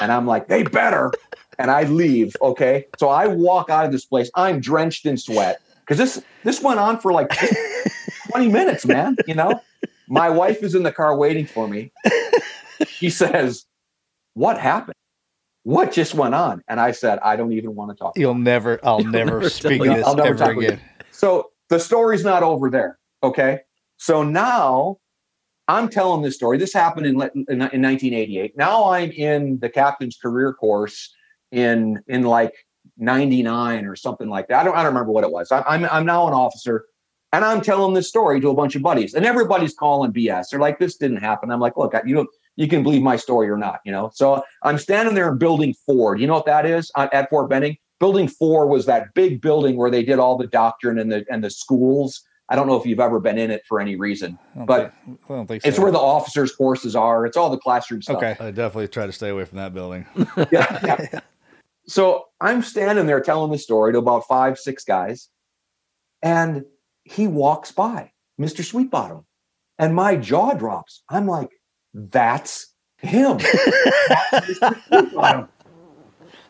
[0.00, 1.12] And I'm like, they better.
[1.58, 2.34] And I leave.
[2.40, 2.86] Okay.
[2.98, 4.30] So I walk out of this place.
[4.34, 5.60] I'm drenched in sweat.
[5.80, 7.30] Because this this went on for like
[8.30, 9.16] 20 minutes, man.
[9.26, 9.60] You know?
[10.08, 11.92] My wife is in the car waiting for me.
[12.86, 13.66] She says,
[14.32, 14.94] What happened?
[15.64, 16.62] What just went on?
[16.68, 18.18] And I said, I don't even want to talk.
[18.18, 18.80] You'll never.
[18.82, 20.80] I'll never, never speak of this I'll never ever talk with again.
[21.14, 22.98] So the story's not over there.
[23.22, 23.60] Okay.
[23.96, 24.98] So now
[25.68, 26.58] I'm telling this story.
[26.58, 28.56] This happened in, in, in 1988.
[28.56, 31.14] Now I'm in the captain's career course
[31.52, 32.52] in in like
[32.98, 34.60] 99 or something like that.
[34.60, 35.50] I don't I don't remember what it was.
[35.52, 36.84] I, I'm I'm now an officer
[37.32, 40.50] and I'm telling this story to a bunch of buddies and everybody's calling BS.
[40.50, 41.50] They're like, this didn't happen.
[41.50, 44.10] I'm like, look, you don't you can believe my story or not, you know?
[44.14, 46.14] So I'm standing there in building four.
[46.14, 47.78] Do you know what that is at at Fort Benning?
[48.04, 51.42] Building four was that big building where they did all the doctrine and the and
[51.42, 52.20] the schools.
[52.50, 55.20] I don't know if you've ever been in it for any reason, I but think-
[55.30, 55.68] I don't think so.
[55.70, 57.24] it's where the officers' courses are.
[57.24, 58.18] It's all the classroom stuff.
[58.18, 58.36] Okay.
[58.38, 60.04] I definitely try to stay away from that building.
[60.52, 60.80] yeah,
[61.14, 61.20] yeah.
[61.86, 65.30] So I'm standing there telling the story to about five, six guys,
[66.22, 66.66] and
[67.04, 68.60] he walks by, Mr.
[68.62, 69.24] Sweetbottom,
[69.78, 71.02] and my jaw drops.
[71.08, 71.52] I'm like,
[71.94, 72.66] that's
[72.98, 73.38] him.
[74.30, 74.82] That's Mr.
[74.90, 75.48] Sweetbottom.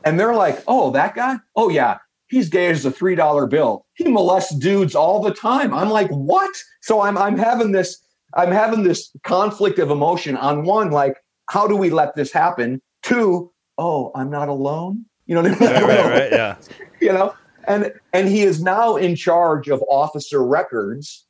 [0.04, 1.36] And they're like, oh, that guy?
[1.56, 1.98] Oh, yeah.
[2.28, 3.86] He's gay as a three dollar bill.
[3.94, 5.72] He molests dudes all the time.
[5.74, 6.50] I'm like, what?
[6.80, 8.00] So I'm I'm having this
[8.34, 10.36] I'm having this conflict of emotion.
[10.36, 11.16] On one, like,
[11.50, 12.80] how do we let this happen?
[13.02, 15.04] Two, oh, I'm not alone.
[15.26, 15.70] You know what I mean?
[15.70, 16.32] Right, right, right.
[16.32, 16.56] Yeah.
[17.00, 17.34] you know
[17.66, 21.26] and and he is now in charge of officer records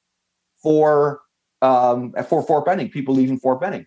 [0.63, 1.21] for
[1.63, 3.87] um for fort benning people leaving fort benning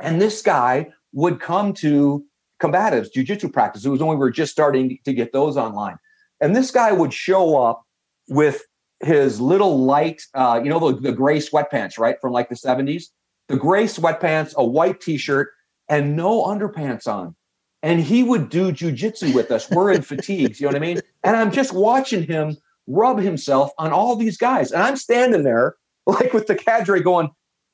[0.00, 2.24] and this guy would come to
[2.60, 5.96] combatives jiu-jitsu practice it was when we were just starting to get those online
[6.40, 7.82] and this guy would show up
[8.28, 8.62] with
[9.00, 13.04] his little light uh you know the, the gray sweatpants right from like the 70s
[13.48, 15.50] the gray sweatpants a white t-shirt
[15.88, 17.34] and no underpants on
[17.82, 19.70] and he would do jujitsu with us.
[19.70, 21.00] We're in fatigues, you know what I mean?
[21.24, 22.56] And I'm just watching him
[22.86, 24.72] rub himself on all these guys.
[24.72, 27.30] And I'm standing there like with the cadre going,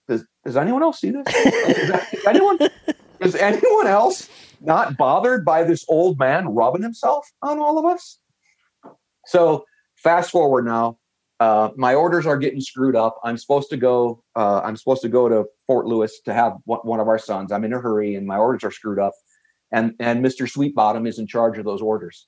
[0.08, 1.26] does, does anyone else see this?
[1.26, 2.58] Is that- is anyone,
[3.20, 4.28] is anyone else
[4.60, 8.18] not bothered by this old man rubbing himself on all of us?
[9.26, 9.64] So
[9.96, 10.98] fast forward now,
[11.40, 13.18] uh, my orders are getting screwed up.
[13.22, 14.22] I'm supposed to go.
[14.34, 17.52] Uh, I'm supposed to go to Fort Lewis to have one of our sons.
[17.52, 19.12] I'm in a hurry, and my orders are screwed up
[19.72, 20.50] and and Mr.
[20.50, 22.26] Sweetbottom is in charge of those orders.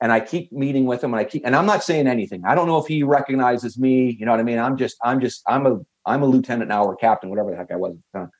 [0.00, 2.44] And I keep meeting with him, and I keep, and I'm not saying anything.
[2.44, 4.16] I don't know if he recognizes me.
[4.18, 4.58] You know what I mean?
[4.58, 7.70] I'm just, I'm just, I'm a, I'm a lieutenant now or captain, whatever the heck
[7.70, 8.30] I was at the time.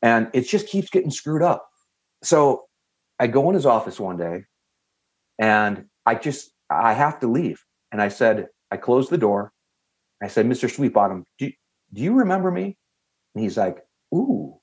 [0.00, 1.68] And it just keeps getting screwed up.
[2.22, 2.64] So
[3.18, 4.44] I go in his office one day,
[5.38, 7.62] and I just, I have to leave.
[7.90, 9.52] And I said, I closed the door.
[10.22, 10.70] I said, Mr.
[10.70, 11.50] Sweetbottom, do,
[11.92, 12.76] do you remember me?
[13.34, 13.78] And he's like,
[14.14, 14.60] Ooh,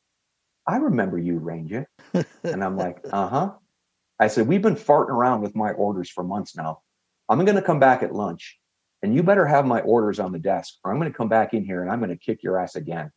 [0.65, 1.87] I remember you, Ranger.
[2.43, 3.51] And I'm like, uh huh.
[4.19, 6.81] I said, we've been farting around with my orders for months now.
[7.27, 8.59] I'm going to come back at lunch
[9.01, 11.53] and you better have my orders on the desk or I'm going to come back
[11.53, 13.11] in here and I'm going to kick your ass again.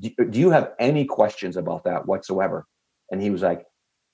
[0.00, 2.66] Do, do you have any questions about that whatsoever?
[3.10, 3.64] And he was like,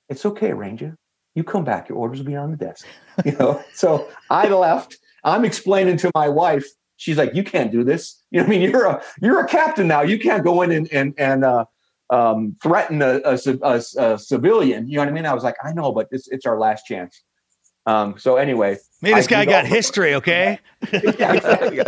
[0.09, 0.97] it's okay, Ranger.
[1.35, 2.87] You come back, your orders will be on the desk.
[3.25, 4.97] You know, so I left.
[5.25, 6.65] I'm explaining to my wife.
[6.99, 8.23] She's like, you can't do this.
[8.31, 10.03] You know, what I mean, you're a you're a captain now.
[10.03, 11.65] You can't go in and and and uh,
[12.11, 14.87] um, threaten a, a, a, a civilian.
[14.87, 15.27] You know what I mean?
[15.27, 17.23] I was like, I know, but it's it's our last chance.
[17.87, 20.59] Um, so anyway, Me and this I guy got history, okay?
[20.93, 20.99] Yeah,
[21.33, 21.81] exactly.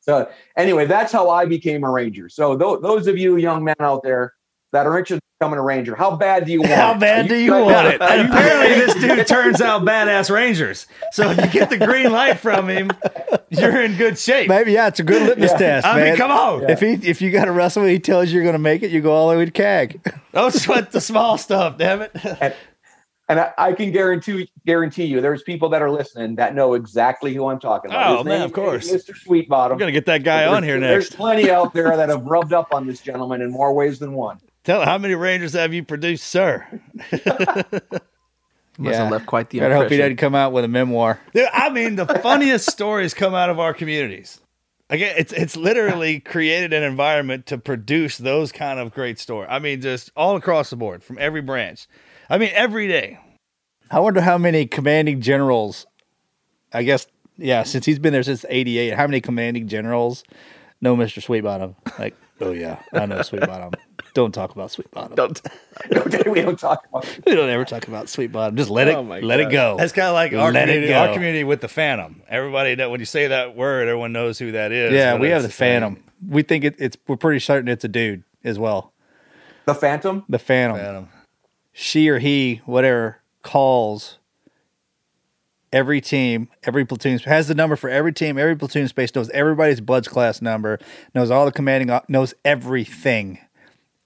[0.00, 2.28] so anyway, that's how I became a ranger.
[2.28, 4.34] So tho- those of you young men out there
[4.72, 6.72] that are interested in becoming a ranger, how bad do you want?
[6.72, 7.00] How it?
[7.00, 8.00] bad Are do you want it?
[8.00, 10.86] are Apparently, this dude turns out badass rangers.
[11.12, 12.90] So if you get the green light from him,
[13.50, 14.48] you're in good shape.
[14.48, 15.58] Maybe yeah, it's a good litmus Yeah.
[15.58, 16.04] test, I man.
[16.10, 16.70] mean, come on.
[16.70, 18.90] If he if you got to wrestle, he tells you you're going to make it.
[18.90, 20.00] You go all the way to CAG.
[20.32, 22.12] Don't sweat the small stuff, damn it.
[22.40, 22.54] and,
[23.28, 27.32] and I, I can guarantee guarantee you, there's people that are listening that know exactly
[27.34, 28.10] who I'm talking about.
[28.12, 28.90] Oh, His man, name of course.
[28.90, 29.16] Mr.
[29.16, 29.72] Sweetbottom.
[29.72, 31.10] I'm gonna get that guy on here next.
[31.10, 34.12] There's plenty out there that have rubbed up on this gentleman in more ways than
[34.12, 34.38] one.
[34.70, 36.64] Tell how many rangers have you produced, sir?
[38.78, 39.98] Must have left quite the Better hope he impression.
[39.98, 41.20] doesn't come out with a memoir.
[41.34, 44.40] Dude, I mean, the funniest stories come out of our communities.
[44.88, 49.48] Again, it's it's literally created an environment to produce those kind of great stories.
[49.50, 51.88] I mean, just all across the board from every branch.
[52.28, 53.18] I mean, every day.
[53.90, 55.84] I wonder how many commanding generals,
[56.72, 57.08] I guess
[57.38, 60.22] yeah, since he's been there since '88, how many commanding generals
[60.80, 61.20] know Mr.
[61.20, 61.74] Sweetbottom?
[61.98, 63.72] Like, oh yeah, I know Sweet Bottom.
[64.12, 65.14] Don't talk about Sweetbottom.
[65.14, 65.40] Don't.
[65.92, 68.56] okay, we don't talk about We don't ever talk about Sweet Bottom.
[68.56, 69.76] Just let it, Oh my let it go.
[69.78, 72.22] That's kind of like our Let community, our community with the Phantom.
[72.28, 74.92] Everybody that when you say that word, everyone knows who that is.
[74.92, 75.82] yeah, we have the same.
[75.82, 76.04] Phantom.
[76.26, 76.96] We think it, it's.
[77.06, 78.92] We're pretty certain it's a dude as well.
[79.64, 80.24] the Phantom.
[80.28, 80.78] The Phantom.
[80.78, 81.08] Phantom.
[81.72, 84.18] She or he, whatever, calls
[85.72, 89.80] every team, every platoon has the number for every team, every platoon space knows everybody's
[89.80, 90.78] BUD/S class number,
[91.14, 93.38] knows all the commanding, knows everything,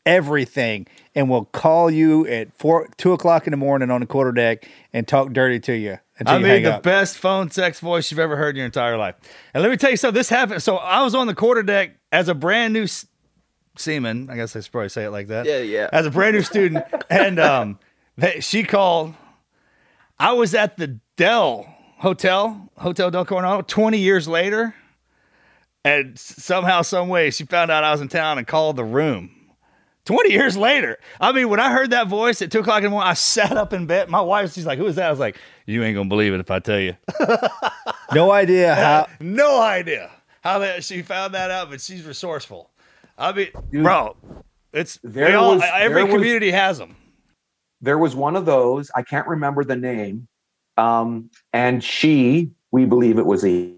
[0.06, 4.32] everything, and will call you at four, two o'clock in the morning on the quarter
[4.32, 6.82] deck and talk dirty to you until I you mean, the up.
[6.82, 9.14] best phone sex voice you've ever heard in your entire life.
[9.52, 10.14] And let me tell you something.
[10.14, 10.62] This happened.
[10.62, 13.06] So I was on the quarter deck as a brand new s-
[13.76, 14.28] seaman.
[14.30, 15.46] I guess I should probably say it like that.
[15.46, 15.88] Yeah, yeah.
[15.92, 17.78] As a brand new student, and um,
[18.16, 19.14] they, she called.
[20.18, 21.66] I was at the Del
[21.98, 24.74] Hotel, Hotel Del Coronado, 20 years later.
[25.84, 29.30] And somehow, some way, she found out I was in town and called the room.
[30.06, 30.98] 20 years later.
[31.20, 33.52] I mean, when I heard that voice at two o'clock in the morning, I sat
[33.56, 34.08] up in bed.
[34.10, 35.06] My wife, she's like, Who is that?
[35.06, 35.36] I was like,
[35.66, 36.94] You ain't gonna believe it if I tell you.
[38.12, 39.06] no idea how.
[39.20, 40.10] No idea
[40.42, 42.70] how that she found that out, but she's resourceful.
[43.16, 44.16] I mean, bro,
[44.74, 46.96] it's there all, was- every there was- community has them.
[47.80, 50.26] there was one of those i can't remember the name
[50.76, 53.72] um, and she we believe it was a,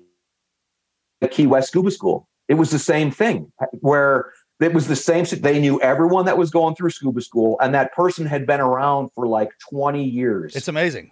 [1.21, 2.29] a key west scuba school.
[2.49, 6.51] It was the same thing where it was the same they knew everyone that was
[6.51, 10.57] going through scuba school and that person had been around for like 20 years.
[10.57, 11.11] It's amazing.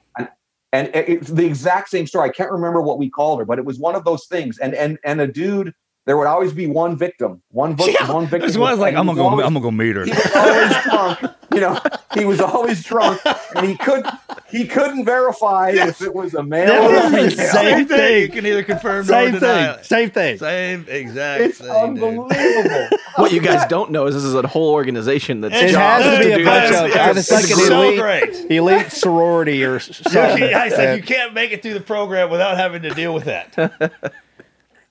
[0.72, 2.28] and it- it's the exact same story.
[2.28, 4.58] I can't remember what we called her but it was one of those things.
[4.58, 5.74] And and and a dude
[6.06, 9.14] there would always be one victim one, vo- one victim This was like, I'm he
[9.14, 10.04] gonna was go, always- I'm gonna go meet her.
[10.04, 11.34] he was always drunk.
[11.54, 11.78] You know,
[12.14, 13.20] he was always drunk,
[13.54, 14.04] and he could
[14.50, 17.30] he couldn't verify if it was a male or a female.
[17.30, 18.22] Same thing.
[18.22, 19.78] You can either confirm nor Same deny thing.
[19.78, 19.84] it.
[19.84, 20.38] Same thing.
[20.38, 21.42] Same exact.
[21.44, 22.02] It's same, dude.
[22.04, 22.88] unbelievable.
[23.16, 26.18] What you guys don't know is this is a whole organization that's It job has
[26.18, 26.88] to be a bunch of.
[26.92, 28.50] Yeah, It's like it's an so elite, great.
[28.50, 30.42] elite sorority or s- something.
[30.42, 33.14] Yeah, it's like Uh, you can't make it through the program without having to deal
[33.14, 33.54] with that.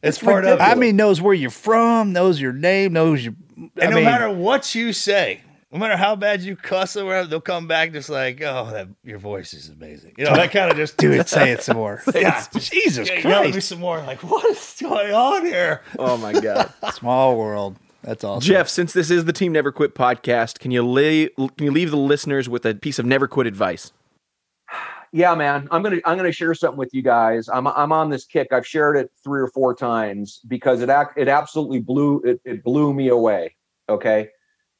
[0.03, 0.61] It's part of it.
[0.61, 3.33] I mean, knows where you're from, knows your name, knows your.
[3.57, 5.41] I And no mean, matter what you say,
[5.71, 8.89] no matter how bad you cuss or whatever, they'll come back just like, "Oh, that
[9.03, 11.77] your voice is amazing." You know, that kind of just do it, say it some
[11.77, 12.03] more.
[12.13, 13.97] Yeah, Jesus yeah, yell at me some more.
[14.01, 15.81] Like, what is going on here?
[15.97, 16.71] Oh my god.
[16.93, 17.77] Small world.
[18.03, 18.45] That's awesome.
[18.45, 21.89] Jeff, since this is the Team Never Quit podcast, can you lay, can you leave
[21.89, 23.93] the listeners with a piece of never quit advice?
[25.13, 27.47] Yeah, man, I'm gonna I'm gonna share something with you guys.
[27.47, 28.47] I'm I'm on this kick.
[28.51, 32.63] I've shared it three or four times because it ac- it absolutely blew it, it
[32.63, 33.55] blew me away.
[33.87, 34.29] Okay,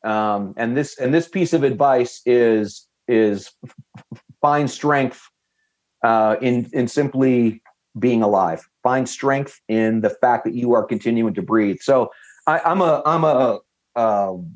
[0.03, 3.51] um, and this and this piece of advice is is
[4.41, 5.21] find strength
[6.03, 7.61] uh, in in simply
[7.99, 8.67] being alive.
[8.81, 11.77] Find strength in the fact that you are continuing to breathe.
[11.81, 12.09] So
[12.47, 13.59] I, I'm a I'm a
[13.95, 14.51] um,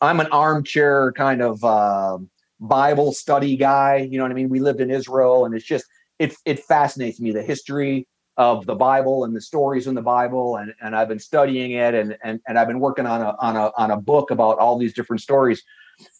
[0.00, 3.96] I'm an armchair kind of um Bible study guy.
[3.96, 4.48] You know what I mean?
[4.48, 5.84] We lived in Israel, and it's just
[6.18, 8.06] it it fascinates me the history
[8.36, 11.94] of the Bible and the stories in the Bible, and and I've been studying it,
[11.94, 14.78] and and and I've been working on a on a on a book about all
[14.78, 15.62] these different stories.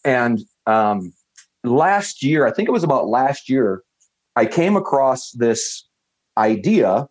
[0.03, 1.13] And um,
[1.63, 3.83] last year, I think it was about last year,
[4.35, 5.85] I came across this
[6.37, 7.07] idea.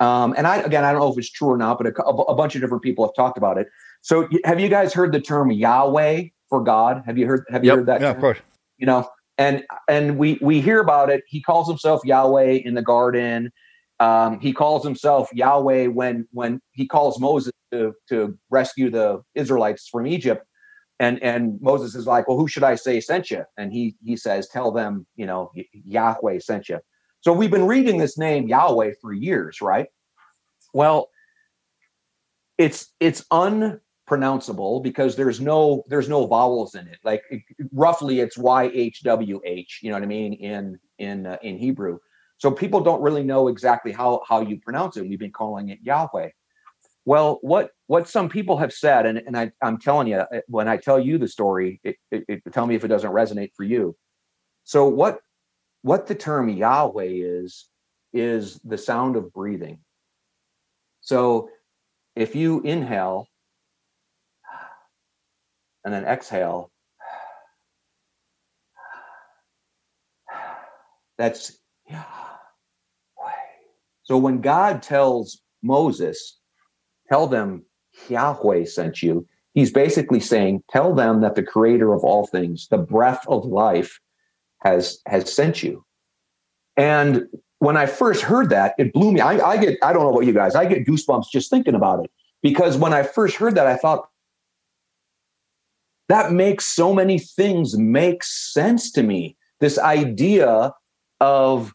[0.00, 2.34] Um, and I again, I don't know if it's true or not, but a, a
[2.34, 3.68] bunch of different people have talked about it.
[4.00, 7.02] So, have you guys heard the term Yahweh for God?
[7.06, 7.44] Have you heard?
[7.50, 7.78] Have you Yep.
[7.78, 8.02] heard that?
[8.02, 8.16] Yeah, term?
[8.16, 8.38] of course.
[8.78, 12.82] you know and and we we hear about it he calls himself yahweh in the
[12.82, 13.50] garden
[14.00, 19.88] um, he calls himself yahweh when when he calls moses to to rescue the israelites
[19.88, 20.44] from egypt
[21.00, 24.16] and and moses is like well who should i say sent you and he he
[24.16, 25.50] says tell them you know
[25.84, 26.78] yahweh sent you
[27.20, 29.88] so we've been reading this name yahweh for years right
[30.74, 31.08] well
[32.58, 33.24] it's it's
[34.08, 36.98] unpronounceable because there's no there's no vowels in it.
[37.04, 37.42] Like it-
[37.72, 41.98] roughly it's y-h-w-h you know what i mean in in uh, in hebrew.
[42.38, 45.78] So people don't really know exactly how how you pronounce it we've been calling it
[45.82, 46.30] yahweh.
[47.04, 50.68] Well what what some people have said and, and I, i'm telling you uh, when
[50.68, 53.64] i tell you the story it, it, it tell me if it doesn't resonate for
[53.64, 53.96] you.
[54.64, 55.20] So what
[55.82, 57.68] what the term yahweh is
[58.12, 59.80] is the sound of breathing.
[61.00, 61.50] So
[62.16, 63.28] if you inhale
[65.88, 66.70] and then exhale,
[71.16, 71.58] that's
[71.88, 72.02] Yahweh.
[74.02, 76.38] So when God tells Moses,
[77.08, 77.64] tell them
[78.10, 82.76] Yahweh sent you, he's basically saying, tell them that the creator of all things, the
[82.76, 83.98] breath of life,
[84.60, 85.86] has has sent you.
[86.76, 87.28] And
[87.60, 89.20] when I first heard that, it blew me.
[89.20, 92.04] I, I get, I don't know about you guys, I get goosebumps just thinking about
[92.04, 92.10] it.
[92.42, 94.07] Because when I first heard that, I thought,
[96.08, 99.36] that makes so many things make sense to me.
[99.60, 100.72] This idea
[101.20, 101.72] of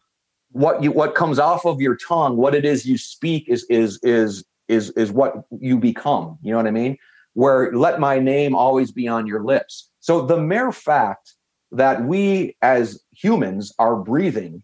[0.50, 3.98] what you what comes off of your tongue, what it is you speak is is
[4.02, 6.38] is is is what you become.
[6.42, 6.96] You know what I mean?
[7.34, 9.90] Where let my name always be on your lips.
[10.00, 11.34] So the mere fact
[11.72, 14.62] that we as humans are breathing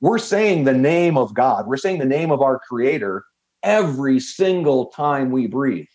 [0.00, 3.24] we're saying the name of God, we're saying the name of our creator
[3.62, 5.86] every single time we breathe.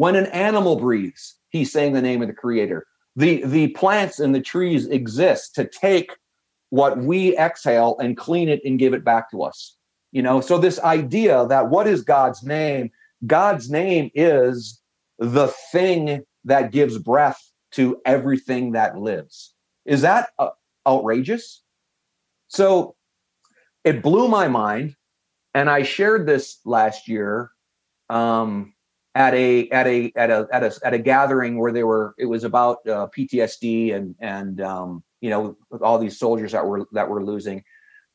[0.00, 2.86] When an animal breathes, he's saying the name of the creator.
[3.16, 6.16] The, the plants and the trees exist to take
[6.70, 9.76] what we exhale and clean it and give it back to us.
[10.10, 12.90] You know, so this idea that what is God's name?
[13.26, 14.80] God's name is
[15.18, 19.52] the thing that gives breath to everything that lives.
[19.84, 20.48] Is that uh,
[20.86, 21.62] outrageous?
[22.48, 22.96] So
[23.84, 24.96] it blew my mind
[25.52, 27.50] and i shared this last year
[28.08, 28.72] um,
[29.14, 32.26] at a at a at a at a at a gathering where they were it
[32.26, 37.08] was about uh, ptsd and and um, you know all these soldiers that were that
[37.08, 37.62] were losing.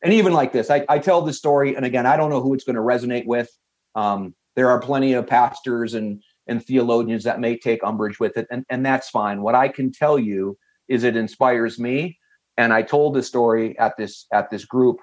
[0.02, 2.54] And even like this i, I tell this story and again i don't know who
[2.54, 3.50] it's going to resonate with.
[3.96, 8.48] Um, there are plenty of pastors and and theologians that may take umbrage with it
[8.52, 9.42] and, and that's fine.
[9.42, 12.20] What i can tell you is it inspires me
[12.58, 15.02] and i told this story at this at this group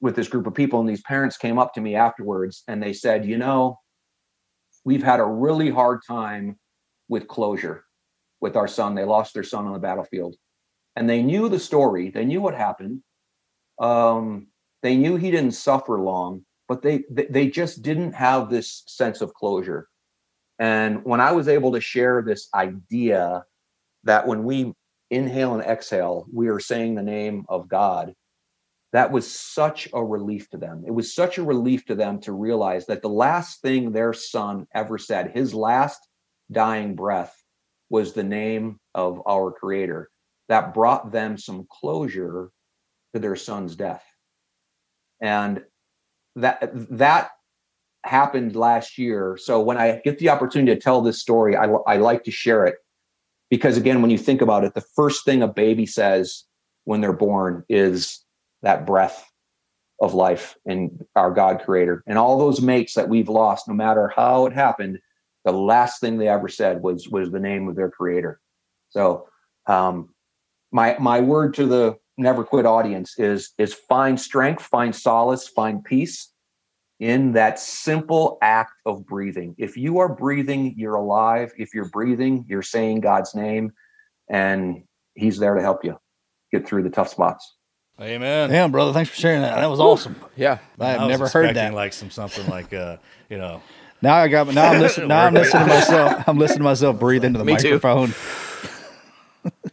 [0.00, 2.92] with this group of people and these parents came up to me afterwards and they
[2.92, 3.76] said you know
[4.84, 6.58] we've had a really hard time
[7.08, 7.84] with closure
[8.40, 8.94] with our son.
[8.94, 10.36] They lost their son on the battlefield.
[10.96, 12.10] And they knew the story.
[12.10, 13.02] They knew what happened.
[13.78, 14.48] Um,
[14.82, 19.34] they knew he didn't suffer long but they they just didn't have this sense of
[19.34, 19.88] closure.
[20.60, 23.44] And when i was able to share this idea
[24.04, 24.72] that when we
[25.10, 28.14] inhale and exhale we are saying the name of god
[28.92, 30.84] that was such a relief to them.
[30.86, 34.66] It was such a relief to them to realize that the last thing their son
[34.74, 36.08] ever said, his last
[36.50, 37.34] dying breath,
[37.90, 40.10] was the name of our creator.
[40.48, 42.50] That brought them some closure
[43.14, 44.04] to their son's death.
[45.20, 45.62] And
[46.36, 47.30] that that
[48.04, 49.38] happened last year.
[49.40, 52.66] So when I get the opportunity to tell this story, I, I like to share
[52.66, 52.76] it
[53.50, 56.44] because again, when you think about it, the first thing a baby says
[56.84, 58.24] when they're born is
[58.62, 59.30] that breath
[60.00, 62.02] of life in our God creator.
[62.06, 64.98] And all those mates that we've lost, no matter how it happened,
[65.44, 68.40] the last thing they ever said was was the name of their creator.
[68.90, 69.28] So
[69.66, 70.14] um,
[70.72, 75.82] my my word to the never quit audience is is find strength, find solace, find
[75.84, 76.32] peace
[77.00, 79.54] in that simple act of breathing.
[79.56, 81.52] If you are breathing, you're alive.
[81.56, 83.72] If you're breathing, you're saying God's name
[84.28, 84.82] and
[85.14, 85.96] he's there to help you
[86.52, 87.56] get through the tough spots.
[88.00, 88.50] Amen.
[88.50, 89.56] Damn, brother, thanks for sharing that.
[89.56, 90.14] That was awesome.
[90.36, 90.58] Yeah.
[90.78, 91.74] I have was never heard expecting, that.
[91.74, 93.60] Like some something like uh, you know,
[94.00, 94.46] Now I got.
[94.54, 95.08] Now I'm listening.
[95.08, 96.28] Now I'm listening to myself.
[96.28, 97.72] I'm listening to myself breathe into the Me too.
[97.72, 98.14] microphone.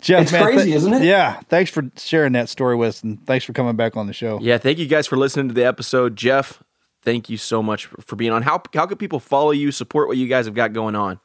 [0.00, 1.02] Jeff, It's man, crazy, th- isn't it?
[1.02, 1.40] Yeah.
[1.48, 4.38] Thanks for sharing that story with us, and thanks for coming back on the show.
[4.40, 6.16] Yeah, thank you guys for listening to the episode.
[6.16, 6.62] Jeff,
[7.02, 8.40] thank you so much for, for being on.
[8.42, 11.20] How how can people follow you, support what you guys have got going on?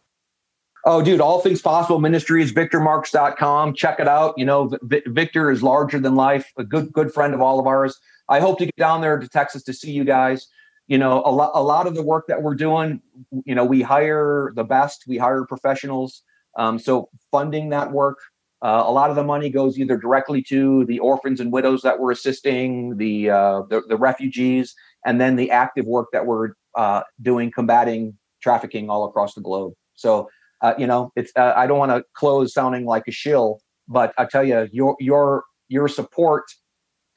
[0.87, 3.73] Oh, dude, all things possible ministries, victormarx.com.
[3.73, 4.35] Check it out.
[4.37, 7.65] You know, v- Victor is larger than life, a good, good friend of all of
[7.65, 7.99] ours.
[8.29, 10.47] I hope to get down there to Texas to see you guys.
[10.87, 13.01] You know, a lot, a lot of the work that we're doing,
[13.45, 16.21] you know, we hire the best, we hire professionals.
[16.55, 18.19] Um, so funding that work,
[18.61, 21.99] uh, a lot of the money goes either directly to the orphans and widows that
[21.99, 27.01] we're assisting, the, uh, the, the refugees, and then the active work that we're uh,
[27.23, 29.73] doing combating trafficking all across the globe.
[29.95, 30.29] So
[30.65, 34.13] uh, you know, it's uh, I don't want to close sounding like a shill, but
[34.17, 36.45] I tell you, your your your support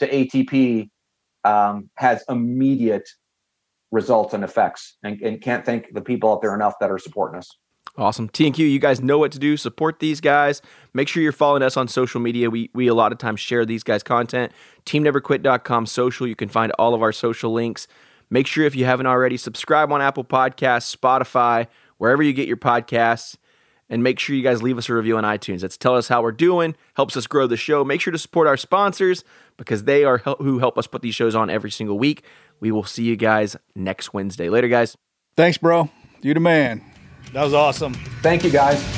[0.00, 0.90] to ATP
[1.44, 3.08] um, has immediate
[3.90, 7.38] results and effects, and, and can't thank the people out there enough that are supporting
[7.38, 7.48] us.
[7.96, 8.28] Awesome.
[8.28, 9.56] T and Q, you guys know what to do.
[9.56, 10.60] Support these guys.
[10.92, 12.50] Make sure you're following us on social media.
[12.50, 14.52] We we a lot of times share these guys' content.
[14.84, 16.26] TeamNeverQuit.com social.
[16.26, 17.88] You can find all of our social links.
[18.28, 21.66] Make sure if you haven't already, subscribe on Apple Podcasts, Spotify,
[21.98, 23.36] wherever you get your podcasts.
[23.90, 25.60] And make sure you guys leave us a review on iTunes.
[25.60, 27.84] That's tell us how we're doing, helps us grow the show.
[27.84, 29.24] Make sure to support our sponsors
[29.56, 32.22] because they are who help us put these shows on every single week.
[32.60, 34.50] We will see you guys next Wednesday.
[34.50, 34.94] Later, guys.
[35.36, 35.88] Thanks, bro.
[36.20, 36.84] You the man.
[37.32, 37.94] that was awesome.
[38.22, 38.97] Thank you, guys.